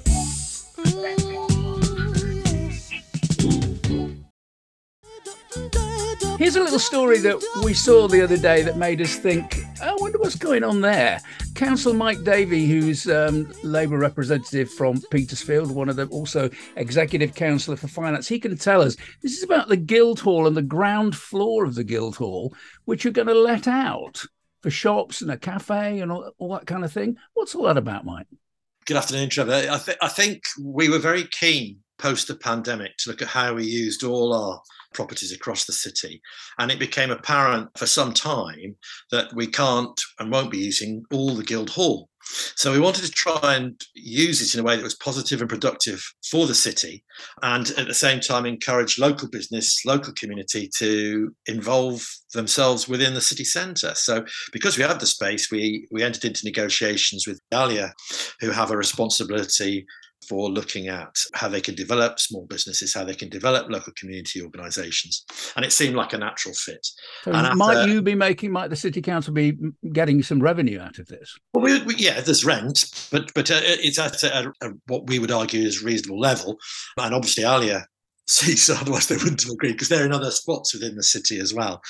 [6.39, 9.93] Here's a little story that we saw the other day that made us think, I
[9.95, 11.19] wonder what's going on there.
[11.53, 17.75] Council Mike Davey, who's um, Labour representative from Petersfield, one of the also executive councillor
[17.75, 21.65] for finance, he can tell us this is about the Guildhall and the ground floor
[21.65, 22.53] of the Guildhall,
[22.85, 24.23] which are going to let out
[24.61, 27.17] for shops and a cafe and all, all that kind of thing.
[27.33, 28.27] What's all that about, Mike?
[28.85, 29.67] Good afternoon, Trevor.
[29.69, 33.53] I, th- I think we were very keen post the pandemic to look at how
[33.53, 34.61] we used all our
[34.93, 36.21] properties across the city.
[36.57, 38.75] And it became apparent for some time
[39.11, 42.09] that we can't and won't be using all the Guildhall.
[42.55, 45.49] So we wanted to try and use it in a way that was positive and
[45.49, 47.03] productive for the city,
[47.41, 53.21] and at the same time encourage local business, local community to involve themselves within the
[53.21, 53.95] city centre.
[53.95, 57.93] So because we had the space, we we entered into negotiations with Allia,
[58.41, 59.87] who have a responsibility
[60.29, 64.41] for looking at how they can develop small businesses, how they can develop local community
[64.41, 66.85] organisations, and it seemed like a natural fit.
[67.23, 68.51] So And might after- you be making?
[68.51, 69.57] Might the city council be
[69.91, 71.35] getting some revenue out of this?
[71.53, 75.17] Well, we, we, yeah, there's rent, but but uh, it's at a, a, what we
[75.19, 76.57] would argue is reasonable level,
[76.97, 77.85] and obviously Allia
[79.07, 81.81] they wouldn't have agreed because they're in other spots within the city as well,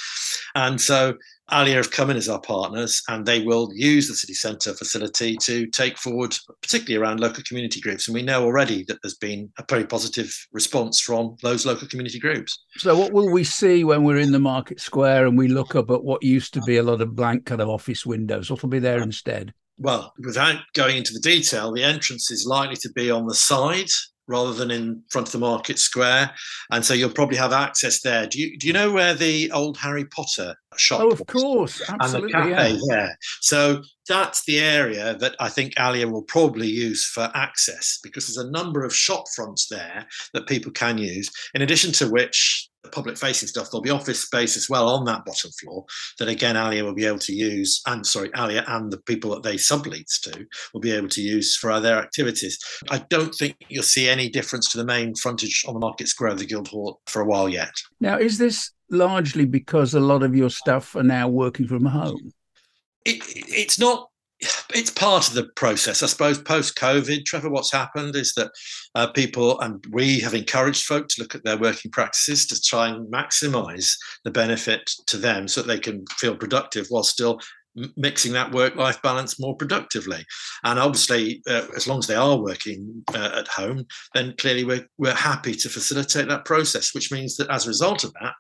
[0.56, 1.15] and so
[1.52, 5.36] Allia have come in as our partners, and they will use the city centre facility
[5.38, 9.52] to take forward, particularly around local community groups, and we know already that there's been
[9.58, 12.63] a very positive response from those local community groups.
[12.78, 15.89] So what will we see when we're in the market square and we look up
[15.89, 18.52] at what used to be a lot of blank kind of office windows?
[18.52, 19.54] What will be there instead?
[19.80, 23.88] well, without going into the detail, the entrance is likely to be on the side
[24.30, 26.32] rather than in front of the market square,
[26.72, 28.28] and so you'll probably have access there.
[28.28, 31.02] Do you do you know where the old Harry Potter shop?
[31.02, 32.32] Oh, of course, And the absolutely.
[32.32, 32.78] cafe yeah.
[32.88, 33.18] there.
[33.42, 38.46] So that's the area that I think Allia will probably use for access because there's
[38.46, 41.30] a number of shop fronts there that people can use.
[41.54, 45.26] In addition to which, public facing stuff, there'll be office space as well on that
[45.26, 45.86] bottom floor
[46.18, 49.44] that again Allia will be able to use, and sorry, Allia and the people that
[49.44, 52.58] they sublease to will be able to use for their activities.
[52.89, 56.32] I don't think you'll see any difference to the main frontage on the Market Square
[56.32, 57.74] of the Guildhall for a while yet.
[58.00, 62.32] Now, is this largely because a lot of your staff are now working from home?
[63.06, 64.10] it, it's not
[64.73, 68.49] it's part of the process i suppose post covid trevor what's happened is that
[68.95, 72.88] uh, people and we have encouraged folk to look at their working practices to try
[72.88, 77.39] and maximize the benefit to them so that they can feel productive while still
[77.96, 80.24] mixing that work life balance more productively
[80.63, 84.86] and obviously uh, as long as they are working uh, at home then clearly we're,
[84.98, 88.34] we're happy to facilitate that process which means that as a result of that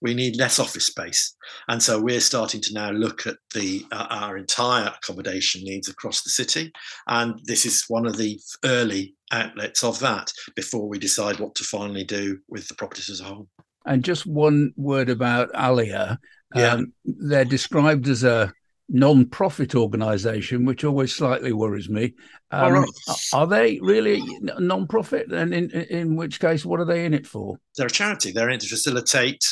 [0.00, 1.36] we need less office space
[1.68, 6.22] and so we're starting to now look at the uh, our entire accommodation needs across
[6.22, 6.72] the city,
[7.06, 11.64] and this is one of the early outlets of that before we decide what to
[11.64, 13.48] finally do with the properties as a whole.
[13.86, 16.18] And just one word about Allia.
[16.54, 16.74] Yeah.
[16.74, 18.52] Um, they're described as a
[18.88, 22.14] non-profit organisation, which always slightly worries me.
[22.50, 22.88] Um, right.
[23.32, 25.32] Are they really non-profit?
[25.32, 27.56] And in, in which case, what are they in it for?
[27.76, 28.32] They're a charity.
[28.32, 29.44] They're in to facilitate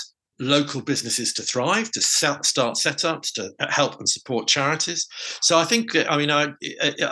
[0.43, 5.07] local businesses to thrive, to sell, start setups, to help and support charities.
[5.43, 6.49] So I think, I mean, I,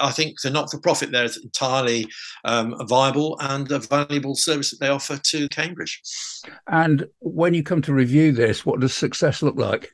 [0.00, 2.09] I think the not-for-profit there is entirely
[2.44, 6.00] um, viable and a valuable service that they offer to Cambridge.
[6.68, 9.92] And when you come to review this, what does success look like?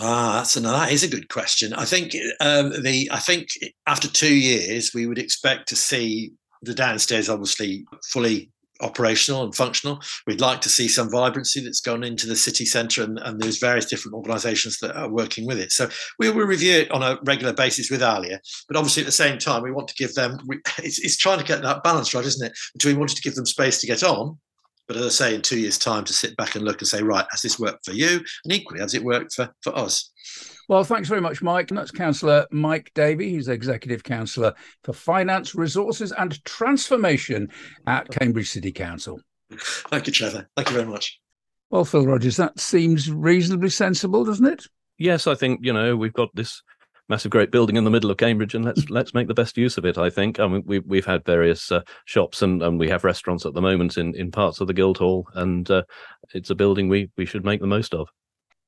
[0.00, 0.78] Ah, that's another.
[0.78, 1.74] That is a good question.
[1.74, 3.08] I think um, the.
[3.10, 3.48] I think
[3.86, 6.32] after two years, we would expect to see
[6.62, 10.00] the downstairs obviously fully operational and functional.
[10.24, 13.58] We'd like to see some vibrancy that's gone into the city centre, and, and there's
[13.58, 15.72] various different organisations that are working with it.
[15.72, 15.88] So
[16.20, 19.36] we will review it on a regular basis with Allia, but obviously at the same
[19.36, 20.38] time, we want to give them.
[20.46, 22.56] We, it's, it's trying to get that balance right, isn't it?
[22.74, 24.38] Between wanting to give them space to get on,
[24.88, 27.02] but as I say, in two years' time, to sit back and look and say,
[27.02, 28.24] right, has this worked for you?
[28.44, 30.10] And equally, has it worked for, for us?
[30.68, 31.70] Well, thanks very much, Mike.
[31.70, 33.30] And that's Councillor Mike Davey.
[33.30, 37.48] He's Executive Councillor for Finance, Resources and Transformation
[37.86, 39.20] at Cambridge City Council.
[39.52, 40.48] Thank you, Trevor.
[40.56, 41.20] Thank you very much.
[41.70, 44.64] Well, Phil Rogers, that seems reasonably sensible, doesn't it?
[44.98, 46.62] Yes, I think you know we've got this
[47.08, 49.78] massive, great building in the middle of Cambridge, and let's let's make the best use
[49.78, 49.98] of it.
[49.98, 50.38] I think.
[50.40, 53.62] I mean, we we've had various uh, shops and, and we have restaurants at the
[53.62, 55.82] moment in, in parts of the Guildhall, and uh,
[56.34, 58.08] it's a building we we should make the most of.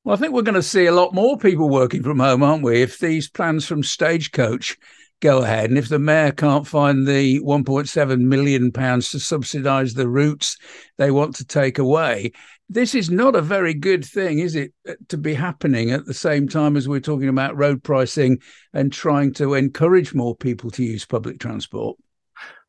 [0.04, 2.62] Well, I think we're going to see a lot more people working from home, aren't
[2.62, 2.80] we?
[2.80, 4.78] If these plans from Stagecoach
[5.20, 10.08] go ahead, and if the mayor can't find the 1.7 million pounds to subsidise the
[10.08, 10.56] routes
[10.96, 12.32] they want to take away,
[12.68, 16.14] this is not a very good thing, is it, uh, to be happening at the
[16.14, 18.38] same time as we're talking about road pricing
[18.72, 21.98] and trying to encourage more people to use public transport?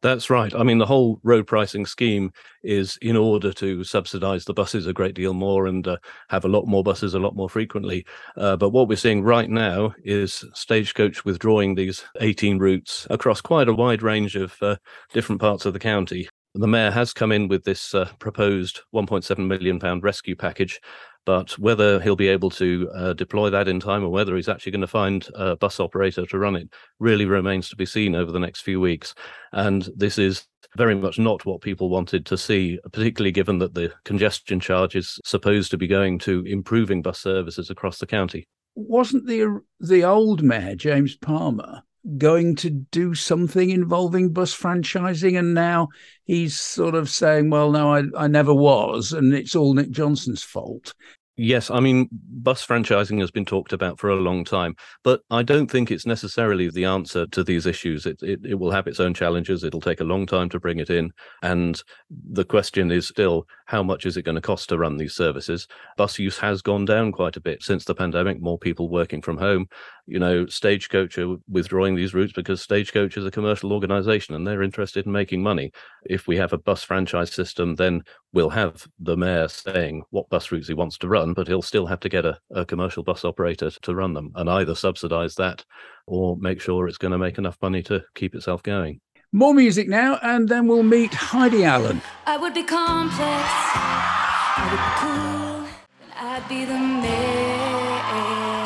[0.02, 0.54] That's right.
[0.56, 2.32] I mean, the whole road pricing scheme
[2.64, 5.98] is in order to subsidise the buses a great deal more and uh,
[6.30, 8.06] have a lot more buses a lot more frequently.
[8.36, 13.70] Uh, but what we're seeing right now is Stagecoach withdrawing these 18 routes across quite
[13.70, 14.76] a wide range of uh,
[15.14, 16.28] different parts of the county.
[16.56, 20.82] The mayor has come in with this uh, proposed 1.7 million pound rescue package,
[21.26, 24.72] but whether he'll be able to uh, deploy that in time or whether he's actually
[24.72, 28.32] going to find a bus operator to run it really remains to be seen over
[28.32, 29.14] the next few weeks.
[29.52, 33.94] And this is very much not what people wanted to see, particularly given that the
[34.06, 38.48] congestion charge is supposed to be going to improving bus services across the county.
[38.76, 41.84] Wasn't the the old mayor James Palmer
[42.18, 45.88] going to do something involving bus franchising and now
[46.26, 50.44] he's sort of saying well no I, I never was and it's all Nik Johnson's
[50.44, 50.94] fault
[51.38, 55.44] Yes, I mean, bus franchising has been talked about for a long time, but I
[55.44, 58.06] don't think it's necessarily the answer to these issues.
[58.06, 59.64] It, it, it, will have its own challenges.
[59.64, 61.10] It'll take a long time to bring it in.
[61.42, 65.16] And the question is still, how much is it going to cost to run these
[65.16, 65.68] services?
[65.98, 69.38] Bus use has gone down quite a bit since the pandemic, more people working from
[69.38, 69.68] home.
[70.12, 74.62] You know, Stagecoach are withdrawing these routes because Stagecoach is a commercial organization and they're
[74.62, 75.72] interested in making money.
[76.04, 80.52] If we have a bus franchise system, then we'll have the mayor saying what bus
[80.52, 83.24] routes he wants to run but he'll still have to get a, a commercial bus
[83.24, 85.64] operator to run them and either subsidize that
[86.08, 89.00] or make sure it's going to make enough money to keep itself going.
[89.32, 92.02] More music now, and then we'll meet Heidi Allen.
[92.26, 97.51] I would be complex, I would be cool, I'd be the mayor.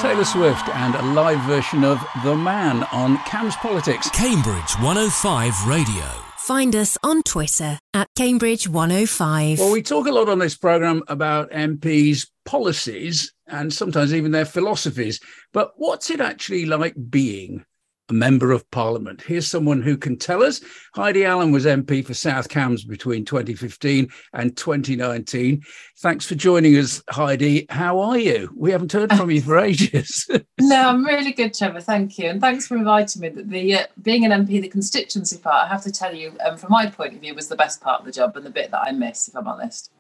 [0.06, 4.08] Taylor Swift and a live version of The Man on Cambs Politics.
[4.12, 6.06] Cambridge 105 Radio.
[6.38, 9.58] Find us on Twitter at Cambridge 105.
[9.58, 14.46] Well, we talk a lot on this programme about MPs' policies and sometimes even their
[14.46, 15.20] philosophies.
[15.54, 17.65] But what's it actually like being
[18.10, 19.22] a member of parliament.
[19.22, 20.62] Here's someone who can tell us.
[20.94, 25.62] Heidi Allen was MP for South Cambs between 2015 and 2019.
[26.00, 27.65] Thanks for joining us, Heidi.
[27.70, 28.52] How are you?
[28.56, 30.30] We haven't heard from you for ages.
[30.60, 31.82] no, I'm really good, Trevor.
[31.82, 33.30] Thank you, and thanks for inviting me.
[33.30, 36.72] The uh, being an MP, the constituency part, I have to tell you, um, from
[36.72, 38.82] my point of view, was the best part of the job and the bit that
[38.88, 39.91] I miss, if I'm honest.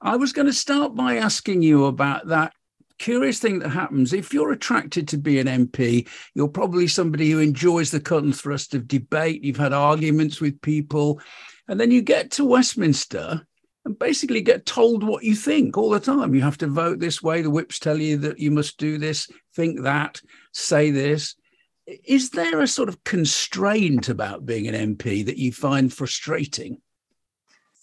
[0.00, 2.52] I was going to start by asking you about that
[2.98, 7.40] curious thing that happens if you're attracted to be an MP, you're probably somebody who
[7.40, 9.42] enjoys the cut and thrust of debate.
[9.44, 11.20] You've had arguments with people,
[11.68, 13.46] and then you get to Westminster
[13.84, 16.34] and basically get told what you think all the time.
[16.34, 17.42] You have to vote this way.
[17.42, 20.20] The whips tell you that you must do this, think that,
[20.52, 21.36] say this.
[21.86, 26.80] Is there a sort of constraint about being an MP that you find frustrating?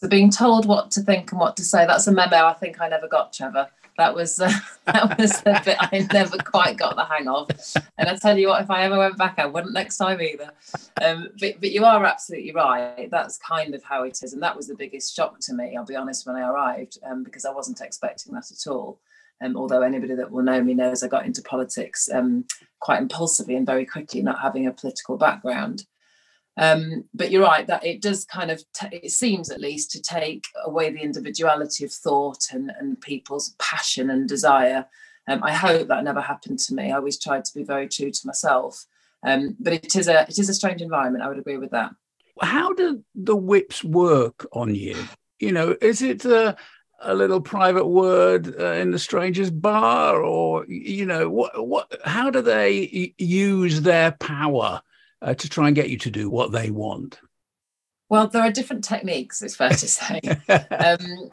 [0.02, 2.82] So being told what to think and what to say, that's a memo I think
[2.82, 3.70] I never got, Trevor.
[3.98, 4.52] That was uh,
[4.86, 7.50] that was the bit I never quite got the hang of.
[7.98, 10.52] And I tell you what, if I ever went back, I wouldn't next time either.
[11.04, 13.10] Um, but, but you are absolutely right.
[13.10, 15.76] That's kind of how it is, and that was the biggest shock to me.
[15.78, 19.00] I'll be honest when I arrived, um, because I wasn't expecting that at all.
[19.44, 22.46] Um, although anybody that will know me knows I got into politics um,
[22.80, 25.86] quite impulsively and very quickly, not having a political background.
[26.56, 30.02] Um, but you're right that it does kind of t- it seems at least to
[30.02, 34.86] take away the individuality of thought and, and people's passion and desire.
[35.28, 36.92] Um, i hope that never happened to me.
[36.92, 38.86] I always tried to be very true to myself.
[39.26, 41.24] Um, but it is a it is a strange environment.
[41.24, 41.92] I would agree with that.
[42.42, 44.98] How do the whips work on you?
[45.40, 46.56] You know is it a,
[47.02, 52.30] a little private word uh, in the stranger's bar or you know what what how
[52.30, 54.82] do they use their power
[55.24, 57.20] uh, to try and get you to do what they want?
[58.10, 60.20] Well, there are different techniques, it's fair to say.
[60.70, 61.30] um,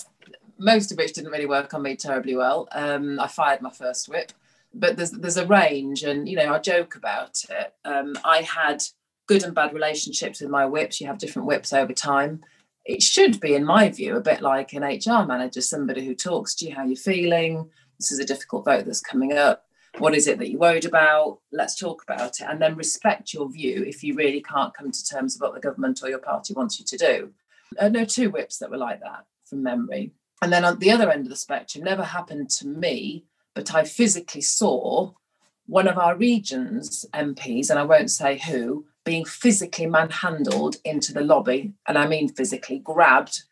[0.59, 2.69] most of which didn't really work on me terribly well.
[2.73, 4.33] Um, I fired my first whip,
[4.73, 7.75] but there's there's a range, and you know I joke about it.
[7.85, 8.83] Um, I had
[9.27, 11.01] good and bad relationships with my whips.
[11.01, 12.41] You have different whips over time.
[12.85, 16.55] It should be, in my view, a bit like an HR manager, somebody who talks
[16.57, 17.69] to you, how you're feeling.
[17.99, 19.65] This is a difficult vote that's coming up
[19.99, 21.41] what is it that you're worried about?
[21.53, 25.05] Let's talk about it and then respect your view if you really can't come to
[25.05, 27.33] terms with what the government or your party wants you to do.
[27.81, 30.13] Uh, I know two whips that were like that from memory.
[30.43, 33.25] And then on the other end of the spectrum never happened to me
[33.55, 35.13] but i physically saw
[35.67, 41.23] one of our region's mps and i won't say who being physically manhandled into the
[41.23, 43.43] lobby and i mean physically grabbed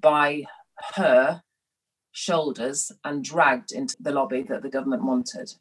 [0.00, 0.44] by
[0.94, 1.42] her
[2.12, 5.52] shoulders and dragged into the lobby that the government wanted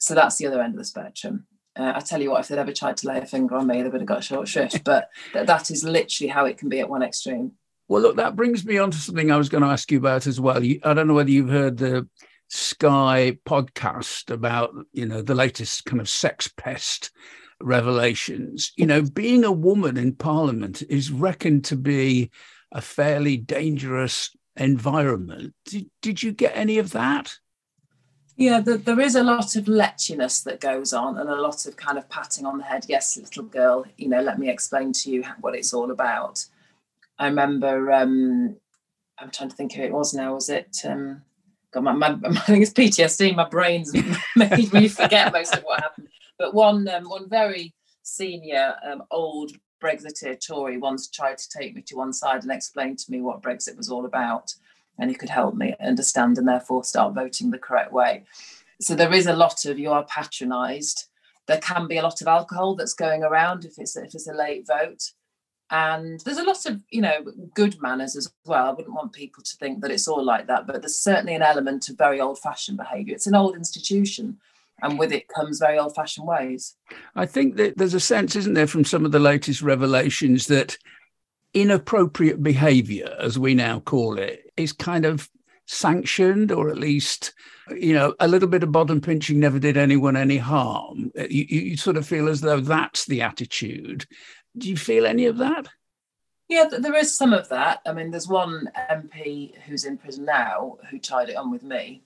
[0.00, 1.46] so that's the other end of the spectrum.
[1.76, 3.82] Uh, I tell you what, if they'd ever tried to lay a finger on me,
[3.82, 4.82] they would have got a short shrift.
[4.84, 7.52] But th- that is literally how it can be at one extreme.
[7.86, 10.26] Well, look, that brings me on to something I was going to ask you about
[10.26, 10.64] as well.
[10.64, 12.08] You, I don't know whether you've heard the
[12.48, 17.10] Sky podcast about, you know, the latest kind of sex pest
[17.60, 18.72] revelations.
[18.76, 22.30] You know, being a woman in Parliament is reckoned to be
[22.72, 25.54] a fairly dangerous environment.
[25.66, 27.34] Did, did you get any of that?
[28.36, 31.76] Yeah, the, there is a lot of letchiness that goes on and a lot of
[31.76, 32.86] kind of patting on the head.
[32.88, 36.44] Yes, little girl, you know, let me explain to you what it's all about.
[37.18, 38.56] I remember, um,
[39.18, 40.34] I'm trying to think who it was now.
[40.34, 41.22] Was it, um,
[41.70, 43.34] God, my, my, I think it's PTSD.
[43.34, 43.92] My brain's
[44.36, 46.08] made me forget most of what happened.
[46.38, 51.82] But one, um, one very senior, um, old Brexiteer Tory once tried to take me
[51.82, 54.54] to one side and explain to me what Brexit was all about
[55.00, 58.24] and he could help me understand and therefore start voting the correct way.
[58.80, 61.06] So there is a lot of you are patronised.
[61.46, 64.34] There can be a lot of alcohol that's going around if it's if it's a
[64.34, 65.10] late vote.
[65.72, 67.24] And there's a lot of, you know,
[67.54, 68.66] good manners as well.
[68.66, 71.42] I wouldn't want people to think that it's all like that, but there's certainly an
[71.42, 73.14] element of very old fashioned behaviour.
[73.14, 74.38] It's an old institution
[74.82, 76.76] and with it comes very old fashioned ways.
[77.14, 80.76] I think that there's a sense, isn't there, from some of the latest revelations that
[81.54, 85.28] inappropriate behavior, as we now call it, is kind of
[85.66, 87.32] sanctioned or at least
[87.76, 91.12] you know a little bit of bottom pinching never did anyone any harm.
[91.14, 94.06] You, you sort of feel as though that's the attitude.
[94.58, 95.68] Do you feel any of that?
[96.48, 97.80] Yeah there is some of that.
[97.86, 102.02] I mean there's one mp who's in prison now who tied it on with me.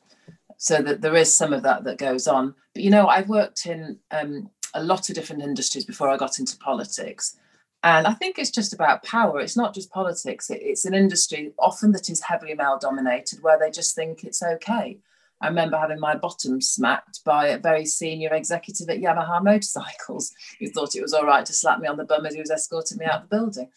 [0.59, 2.55] So that there is some of that that goes on.
[2.75, 6.39] But you know i've worked in um, a lot of different industries before i got
[6.39, 7.37] into politics
[7.85, 9.41] and I think it's just about power.
[9.41, 10.49] It's not just politics.
[10.49, 14.99] it's an industry often that is heavily male dominated where they just think it's okay.
[15.43, 20.71] I remember having my bottom smacked by a very senior executive at Yamaha Motorcycles who
[20.71, 22.97] thought it was all right to slap me on the bum as he was escorting
[22.97, 23.69] me out of the building.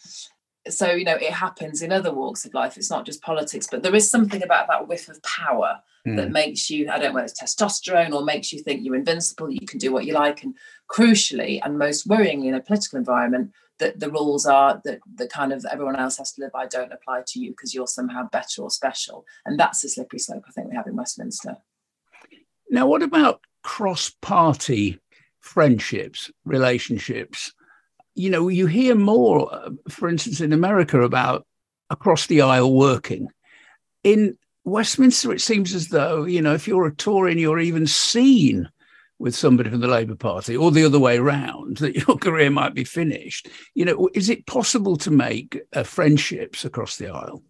[0.70, 2.76] So, you know, it happens in other walks of life.
[2.76, 6.16] It's not just politics, but there is something about that whiff of power mm.
[6.16, 9.50] that makes you, I don't know whether it's testosterone or makes you think you're invincible,
[9.50, 10.42] you can do what you like.
[10.42, 10.54] And
[10.90, 15.52] crucially, and most worryingly in a political environment, that the rules are that the kind
[15.52, 18.62] of everyone else has to live by don't apply to you because you're somehow better
[18.62, 19.24] or special.
[19.46, 21.56] And that's the slippery slope I think we have in Westminster.
[22.70, 24.98] Now, what about cross party
[25.40, 27.52] friendships, relationships?
[28.18, 31.46] You know, you hear more, uh, for instance, in America about
[31.90, 33.28] across the aisle working.
[34.04, 37.86] In Westminster, it seems as though, you know, if you're a Tory, and you're even
[37.86, 38.68] seen
[39.18, 42.74] with somebody from the Labour Party or the other way around, that your career might
[42.74, 43.48] be finished.
[43.74, 47.42] You know, is it possible to make uh, friendships across the aisle?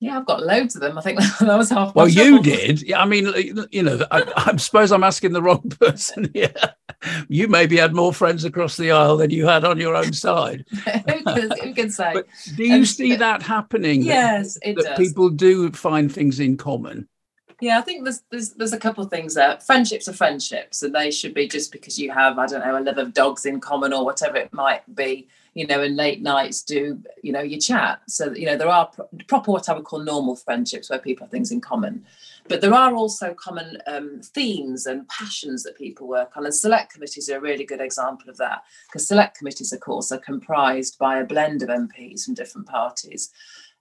[0.00, 0.98] Yeah, I've got loads of them.
[0.98, 1.94] I think that was half.
[1.94, 2.82] Well, you did.
[2.82, 3.32] Yeah, I mean,
[3.70, 6.52] you know, I, I, suppose I'm asking the wrong person here.
[7.28, 10.64] You maybe had more friends across the aisle than you had on your own side.
[10.70, 12.12] who, can, say?
[12.12, 12.26] But
[12.56, 14.02] do you um, see that happening?
[14.02, 17.08] Yes, that, that people do find things in common.
[17.60, 19.58] Yeah, I think there's there's there's a couple of things there.
[19.60, 22.80] Friendships are friendships, and they should be just because you have I don't know a
[22.80, 25.28] love of dogs in common or whatever it might be.
[25.54, 28.02] You know, and late nights do you know you chat.
[28.08, 31.26] So you know there are pro- proper what I would call normal friendships where people
[31.26, 32.04] have things in common,
[32.48, 36.44] but there are also common um, themes and passions that people work on.
[36.44, 40.12] And select committees are a really good example of that because select committees, of course,
[40.12, 43.30] are comprised by a blend of MPs from different parties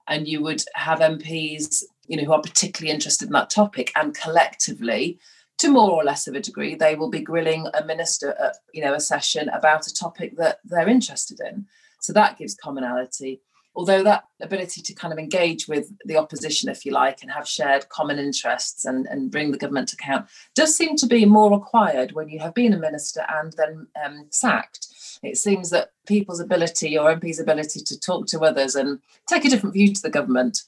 [0.07, 4.15] and you would have MPs, you know, who are particularly interested in that topic, and
[4.15, 5.19] collectively,
[5.59, 8.83] to more or less of a degree, they will be grilling a minister at, you
[8.83, 11.65] know, a session about a topic that they're interested in.
[12.01, 13.41] So that gives commonality.
[13.75, 17.47] Although that ability to kind of engage with the opposition, if you like, and have
[17.47, 21.51] shared common interests and, and bring the government to account does seem to be more
[21.51, 24.87] required when you have been a minister and then um, sacked
[25.23, 29.49] it seems that people's ability or MP's ability to talk to others and take a
[29.49, 30.63] different view to the government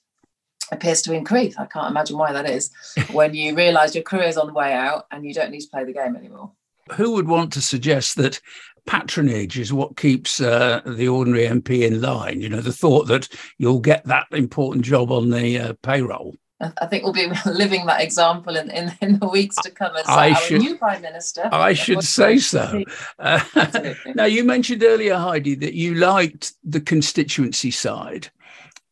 [0.71, 1.57] appears to increase.
[1.57, 2.71] I can't imagine why that is
[3.11, 5.83] when you realise your career's on the way out and you don't need to play
[5.83, 6.51] the game anymore.
[6.93, 8.39] Who would want to suggest that
[8.85, 12.41] patronage is what keeps uh, the ordinary MP in line?
[12.41, 13.27] You know, the thought that
[13.57, 16.35] you'll get that important job on the uh, payroll.
[16.59, 20.05] I think we'll be living that example in, in, in the weeks to come as
[20.07, 21.49] I our should, new Prime Minister.
[21.51, 22.83] I should say so.
[23.19, 28.29] Uh, now, you mentioned earlier, Heidi, that you liked the constituency side.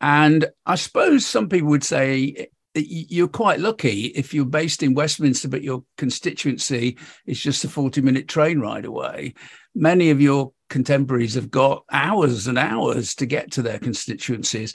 [0.01, 5.47] And I suppose some people would say you're quite lucky if you're based in Westminster,
[5.47, 9.33] but your constituency is just a 40 minute train ride away.
[9.75, 14.73] Many of your contemporaries have got hours and hours to get to their constituencies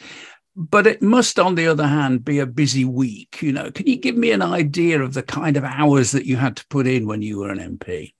[0.59, 3.41] but it must, on the other hand, be a busy week.
[3.41, 6.37] You know, can you give me an idea of the kind of hours that you
[6.37, 8.15] had to put in when you were an MP?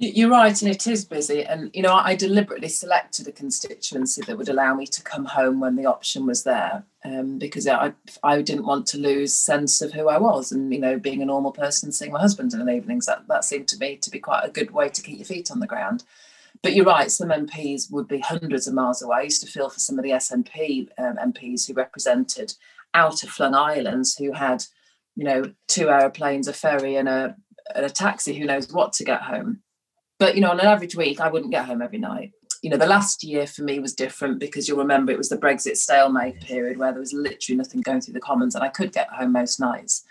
[0.00, 1.44] You're right, and it is busy.
[1.44, 5.58] And you know, I deliberately selected a constituency that would allow me to come home
[5.58, 7.92] when the option was there, um, because I
[8.22, 11.26] I didn't want to lose sense of who I was, and you know, being a
[11.26, 14.20] normal person, seeing my husband in the evenings, that that seemed to me to be
[14.20, 16.04] quite a good way to keep your feet on the ground.
[16.62, 19.16] But you're right, some MPs would be hundreds of miles away.
[19.18, 22.54] I used to feel for some of the SNP um, MPs who represented
[22.94, 24.64] out of flung islands who had,
[25.16, 27.36] you know, two aeroplanes, a ferry, and a,
[27.74, 29.60] and a taxi, who knows what to get home.
[30.18, 32.32] But, you know, on an average week, I wouldn't get home every night.
[32.62, 35.36] You know, the last year for me was different because you'll remember it was the
[35.36, 38.92] Brexit stalemate period where there was literally nothing going through the Commons and I could
[38.92, 40.04] get home most nights.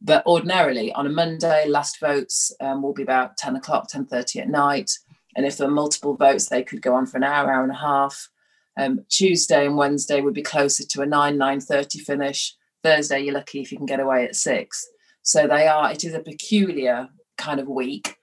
[0.00, 4.48] But ordinarily on a Monday, last votes um, will be about 10 o'clock, 10.30 at
[4.48, 4.92] night.
[5.36, 7.72] And if there were multiple votes, they could go on for an hour, hour and
[7.72, 8.30] a half.
[8.78, 12.54] Um, Tuesday and Wednesday would be closer to a 9, 9.30 finish.
[12.82, 14.88] Thursday, you're lucky if you can get away at 6.
[15.22, 18.16] So they are, it is a peculiar kind of week.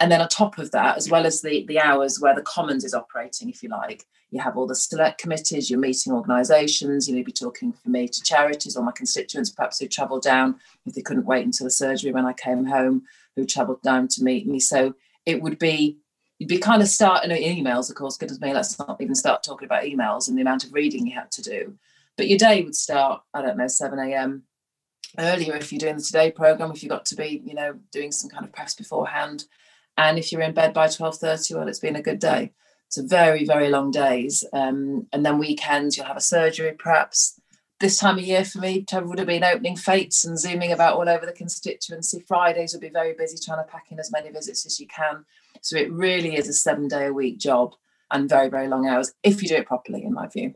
[0.00, 2.84] And then on top of that, as well as the, the hours where the Commons
[2.84, 7.16] is operating, if you like, you have all the select committees, you're meeting organisations, you
[7.16, 10.94] know, be talking for me to charities or my constituents, perhaps who travel down if
[10.94, 13.02] they couldn't wait until the surgery when I came home,
[13.36, 14.60] who travelled down to meet me.
[14.60, 14.94] So
[15.26, 15.98] it would be
[16.38, 19.66] you'd be kind of starting emails, of course, goodness me, let's not even start talking
[19.66, 21.74] about emails and the amount of reading you had to do.
[22.16, 24.44] But your day would start, I don't know, 7 a.m.
[25.18, 28.12] earlier if you're doing the Today programme, if you got to be, you know, doing
[28.12, 29.44] some kind of press beforehand.
[29.98, 32.52] And if you're in bed by 12.30, well, it's been a good day.
[32.88, 34.44] So very, very long days.
[34.52, 37.38] Um, and then weekends, you'll have a surgery perhaps.
[37.80, 41.08] This time of year for me, would have been opening fates and zooming about all
[41.08, 42.24] over the constituency.
[42.26, 45.24] Fridays would be very busy trying to pack in as many visits as you can.
[45.62, 47.74] So it really is a seven day a week job
[48.10, 50.54] and very, very long hours if you do it properly, in my view.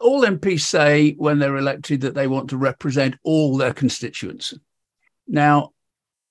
[0.00, 4.54] All MPs say when they're elected that they want to represent all their constituents.
[5.26, 5.72] Now,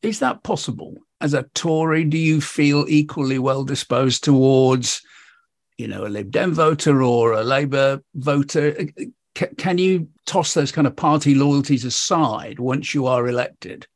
[0.02, 0.98] is that possible?
[1.22, 5.02] As a Tory, do you feel equally well disposed towards,
[5.78, 8.88] you know, a Lib Dem voter or a Labour voter?
[9.38, 13.88] C- can you toss those kind of party loyalties aside once you are elected?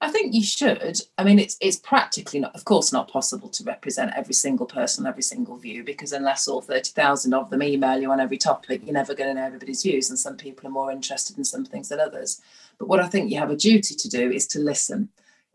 [0.00, 1.00] I think you should.
[1.16, 5.06] I mean, it's it's practically not, of course, not possible to represent every single person,
[5.06, 8.82] every single view, because unless all thirty thousand of them email you on every topic,
[8.84, 10.08] you're never going to know everybody's views.
[10.08, 12.40] And some people are more interested in some things than others.
[12.78, 15.08] But what I think you have a duty to do is to listen.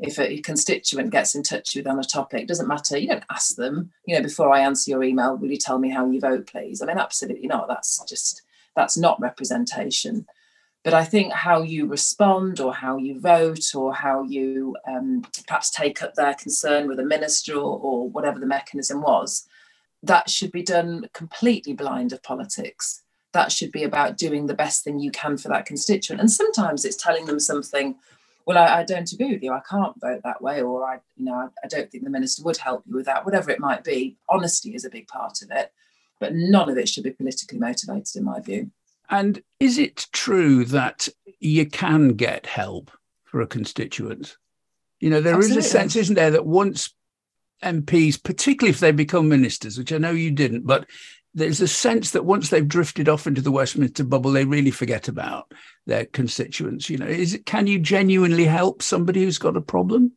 [0.03, 2.97] If a constituent gets in touch with on a topic, doesn't matter.
[2.97, 3.91] You don't ask them.
[4.05, 6.81] You know, before I answer your email, will you tell me how you vote, please?
[6.81, 7.69] I mean, absolutely not.
[7.69, 8.41] That's just
[8.75, 10.25] that's not representation.
[10.83, 15.71] But I think how you respond or how you vote or how you um, perhaps
[15.71, 19.47] take up their concern with a minister or, or whatever the mechanism was,
[20.01, 23.03] that should be done completely blind of politics.
[23.31, 26.19] That should be about doing the best thing you can for that constituent.
[26.19, 27.95] And sometimes it's telling them something
[28.45, 29.51] well, I, I, don't agree with you.
[29.51, 32.43] I can't vote that way, or I, you know, I, I, don't think the minister
[32.43, 33.25] would help you with that.
[33.25, 35.71] Whatever it might be, honesty is a big part of it,
[36.19, 38.71] but none of it should be politically motivated, in my view.
[39.09, 41.07] And is it true that
[41.39, 42.91] you can get help
[43.23, 44.37] for a constituent?
[44.99, 45.59] You know, there Absolutely.
[45.59, 46.93] is a sense, isn't there, that once
[47.63, 50.87] MPs, particularly if they become ministers, which I know you didn't, but
[51.33, 55.07] there's a sense that once they've drifted off into the Westminster bubble, they really forget
[55.07, 55.51] about
[55.85, 56.89] their constituents.
[56.89, 60.13] You know, is it can you genuinely help somebody who's got a problem?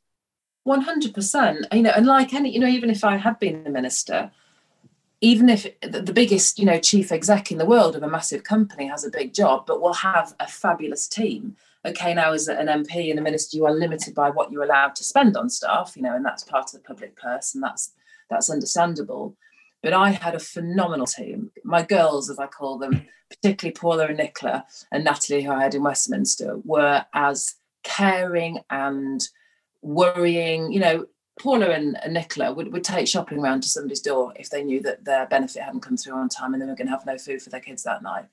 [0.65, 1.67] One hundred percent.
[1.73, 4.31] You know, and like any, you know, even if I had been a minister,
[5.21, 8.87] even if the biggest, you know, chief exec in the world of a massive company
[8.87, 11.57] has a big job, but will have a fabulous team.
[11.87, 14.97] Okay, now as an MP and a minister, you are limited by what you're allowed
[14.97, 17.93] to spend on staff, you know, and that's part of the public purse, and that's
[18.29, 19.37] that's understandable.
[19.87, 21.53] But I had a phenomenal team.
[21.63, 25.77] My girls, as I call them, particularly Paula and Nicola and Natalie, who I had
[25.77, 29.21] in Westminster, were as caring and
[29.83, 31.07] worrying, you know,
[31.39, 35.05] Paula and, Nicola would, would take shopping round to somebody's door if they knew that
[35.05, 37.41] their benefit hadn't come through on time and they were going to have no food
[37.41, 38.25] for their kids that night.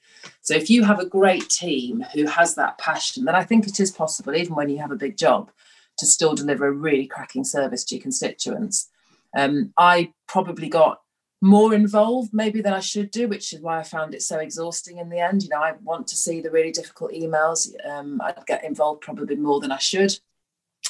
[0.41, 3.79] So if you have a great team who has that passion, then I think it
[3.79, 5.51] is possible, even when you have a big job,
[5.99, 8.89] to still deliver a really cracking service to your constituents.
[9.37, 11.02] Um, I probably got
[11.43, 14.97] more involved maybe than I should do, which is why I found it so exhausting
[14.97, 15.43] in the end.
[15.43, 17.69] You know, I want to see the really difficult emails.
[17.87, 20.17] Um, I'd get involved probably more than I should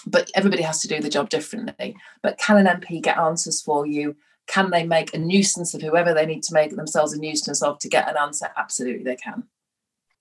[0.05, 1.95] but everybody has to do the job differently.
[2.21, 4.15] But can an MP get answers for you?
[4.47, 7.79] Can they make a nuisance of whoever they need to make themselves a nuisance of
[7.79, 8.49] to get an answer?
[8.57, 9.43] Absolutely, they can.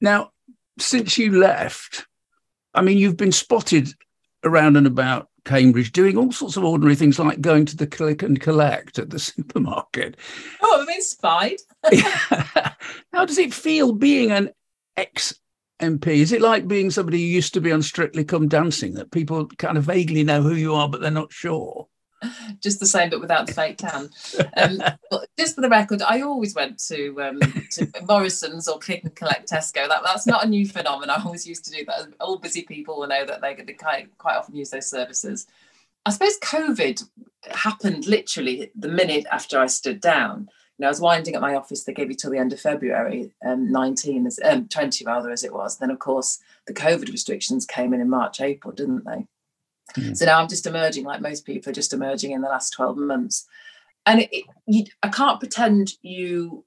[0.01, 0.33] Now,
[0.79, 2.07] since you left,
[2.75, 3.93] I mean, you've been spotted
[4.45, 8.23] around and about Cambridge doing all sorts of ordinary things like going to the click
[8.23, 10.17] and collect at the supermarket.
[10.63, 11.57] Oh, I've been spied.
[13.13, 14.51] How does it feel being an
[14.97, 15.35] ex
[15.81, 16.07] MP?
[16.07, 19.47] Is it like being somebody who used to be on Strictly Come Dancing, that people
[19.59, 21.89] kind of vaguely know who you are, but they're not sure?
[22.61, 24.11] Just the same, but without the fake tan.
[24.57, 24.83] Um,
[25.39, 27.41] just for the record, I always went to um,
[27.73, 29.89] to Morrison's or Click and Collect Tesco.
[29.89, 31.19] That, that's not a new phenomenon.
[31.19, 32.15] I always used to do that.
[32.21, 35.47] All busy people will know that they, they quite, quite often use those services.
[36.05, 37.09] I suppose COVID
[37.51, 40.49] happened literally the minute after I stood down
[40.79, 41.85] You know, I was winding up my office.
[41.85, 45.45] They gave you till the end of February, um, 19, as, um, 20 rather, as
[45.45, 45.79] it was.
[45.79, 49.27] Then, of course, the COVID restrictions came in in March, April, didn't they?
[49.97, 50.17] Mm.
[50.17, 52.97] So now I'm just emerging, like most people are just emerging in the last 12
[52.97, 53.47] months.
[54.07, 56.65] And it, you, I can't pretend you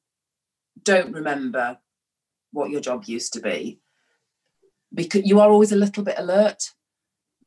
[0.83, 1.79] don't remember
[2.51, 3.79] what your job used to be
[4.93, 6.71] because you are always a little bit alert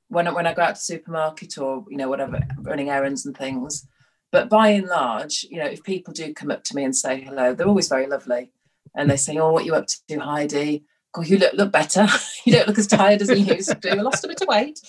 [0.09, 3.87] when when I go out to supermarket or you know whatever running errands and things
[4.31, 7.21] but by and large, you know, if people do come up to me and say
[7.21, 8.53] hello, they're always very lovely.
[8.95, 10.85] And they say, Oh, what you up to, Heidi?
[11.13, 12.07] God, you look look better.
[12.45, 13.91] you don't look as tired as you used to do.
[13.91, 14.81] I lost a bit of weight.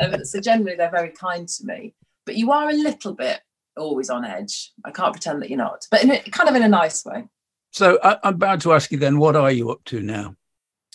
[0.00, 1.94] Um, so generally they're very kind to me.
[2.24, 3.40] but you are a little bit
[3.76, 4.72] always on edge.
[4.84, 7.24] I can't pretend that you're not, but in a, kind of in a nice way.
[7.72, 10.34] So I, I'm about to ask you then, what are you up to now?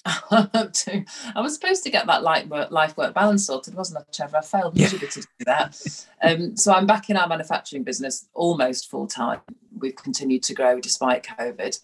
[0.32, 1.06] up to.
[1.36, 4.38] I was supposed to get that life work, life work balance sorted, wasn't I, Trevor?
[4.38, 5.12] I failed miserably yeah.
[5.12, 6.06] to do that.
[6.24, 9.42] Um, so I'm back in our manufacturing business almost full time.
[9.78, 11.80] We've continued to grow despite COVID.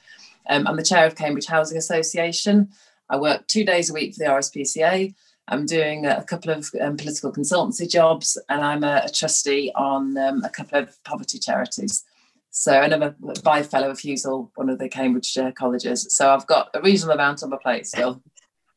[0.50, 2.70] Um, I'm the chair of Cambridge Housing Association.
[3.10, 5.14] I work two days a week for the RSPCA.
[5.49, 10.18] I'm doing a couple of um, political consultancy jobs, and I'm a, a trustee on
[10.18, 12.03] um, a couple of poverty charities.
[12.49, 16.14] So, and I'm a by fellow of Hughes Hall, one of the Cambridge uh, colleges.
[16.14, 18.22] So, I've got a reasonable amount on my plate still.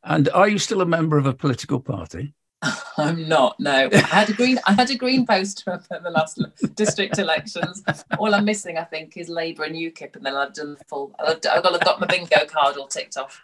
[0.04, 2.34] And are you still a member of a political party?
[2.96, 3.58] I'm not.
[3.58, 4.58] No, I had a green.
[4.66, 6.40] I had a green poster at the last
[6.74, 7.82] district elections.
[8.18, 11.14] All I'm missing, I think, is Labour and UKIP, and then I've done the full.
[11.18, 13.42] I've got, I've got my bingo card all ticked off.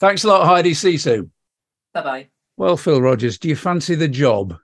[0.00, 0.74] Thanks a lot, Heidi.
[0.74, 1.30] See you soon.
[1.94, 2.28] Bye bye.
[2.56, 4.58] Well, Phil Rogers, do you fancy the job?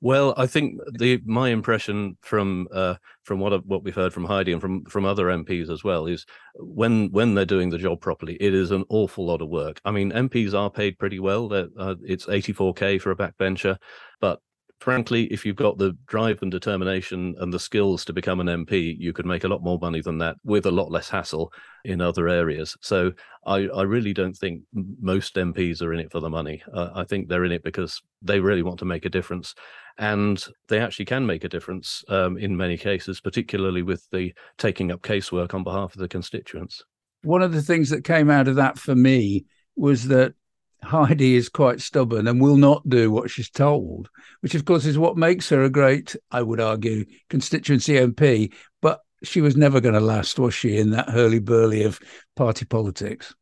[0.00, 4.52] Well, I think the my impression from uh, from what what we've heard from Heidi
[4.52, 6.24] and from from other MPs as well is
[6.54, 9.80] when when they're doing the job properly, it is an awful lot of work.
[9.84, 11.52] I mean, MPs are paid pretty well.
[11.52, 13.76] Uh, it's 84k for a backbencher,
[14.20, 14.40] but
[14.78, 18.96] frankly, if you've got the drive and determination and the skills to become an MP,
[18.98, 21.52] you could make a lot more money than that with a lot less hassle
[21.84, 22.76] in other areas.
[22.80, 23.12] So
[23.46, 26.62] I, I really don't think most MPs are in it for the money.
[26.72, 29.54] Uh, I think they're in it because they really want to make a difference.
[29.98, 34.92] And they actually can make a difference um, in many cases, particularly with the taking
[34.92, 36.84] up casework on behalf of the constituents.
[37.22, 40.34] One of the things that came out of that for me was that
[40.82, 44.08] Heidi is quite stubborn and will not do what she's told,
[44.40, 48.52] which of course is what makes her a great, I would argue, constituency MP.
[48.80, 52.00] But she was never going to last, was she, in that hurly burly of
[52.36, 53.34] party politics?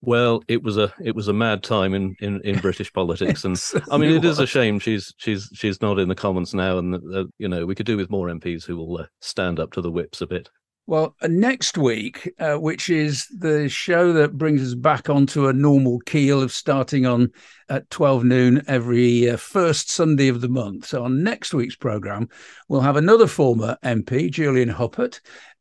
[0.00, 3.58] Well, it was a it was a mad time in in, in British politics, and
[3.90, 6.94] I mean, it is a shame she's she's she's not in the Commons now, and
[6.94, 9.80] uh, you know we could do with more MPs who will uh, stand up to
[9.80, 10.50] the whips a bit.
[10.86, 15.52] Well, uh, next week, uh, which is the show that brings us back onto a
[15.54, 17.32] normal keel of starting on
[17.70, 20.84] at 12 noon every uh, first Sunday of the month.
[20.84, 22.28] So, on next week's programme,
[22.68, 25.20] we'll have another former MP, Julian Huppert.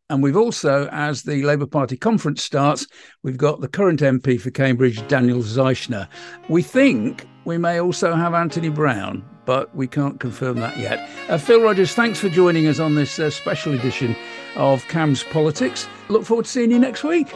[0.10, 2.86] And we've also, as the Labour Party conference starts,
[3.24, 6.08] we've got the current MP for Cambridge, Daniel Zeichner.
[6.50, 11.10] We think we may also have Anthony Browne, but we can't confirm that yet.
[11.30, 14.16] Uh, Phil Rogers, thanks for joining us on this uh, special edition
[14.56, 15.88] of Cambs Politics.
[16.10, 17.34] Look forward to seeing you next week.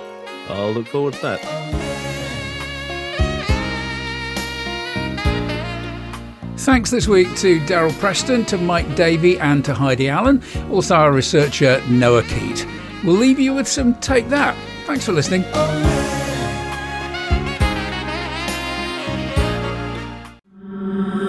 [0.49, 1.86] I'll look forward to that.
[6.57, 11.11] Thanks this week to Darryl Preston, to Mike Davey, and to Heidi Allen, also our
[11.13, 12.67] researcher Noah Keat.
[13.05, 14.57] We'll leave you with some Take That.
[14.85, 15.45] Thanks for listening.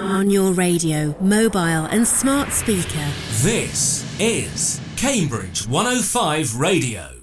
[0.01, 3.07] On your radio, mobile, and smart speaker.
[3.41, 7.18] This is Cambridge 105 Radio.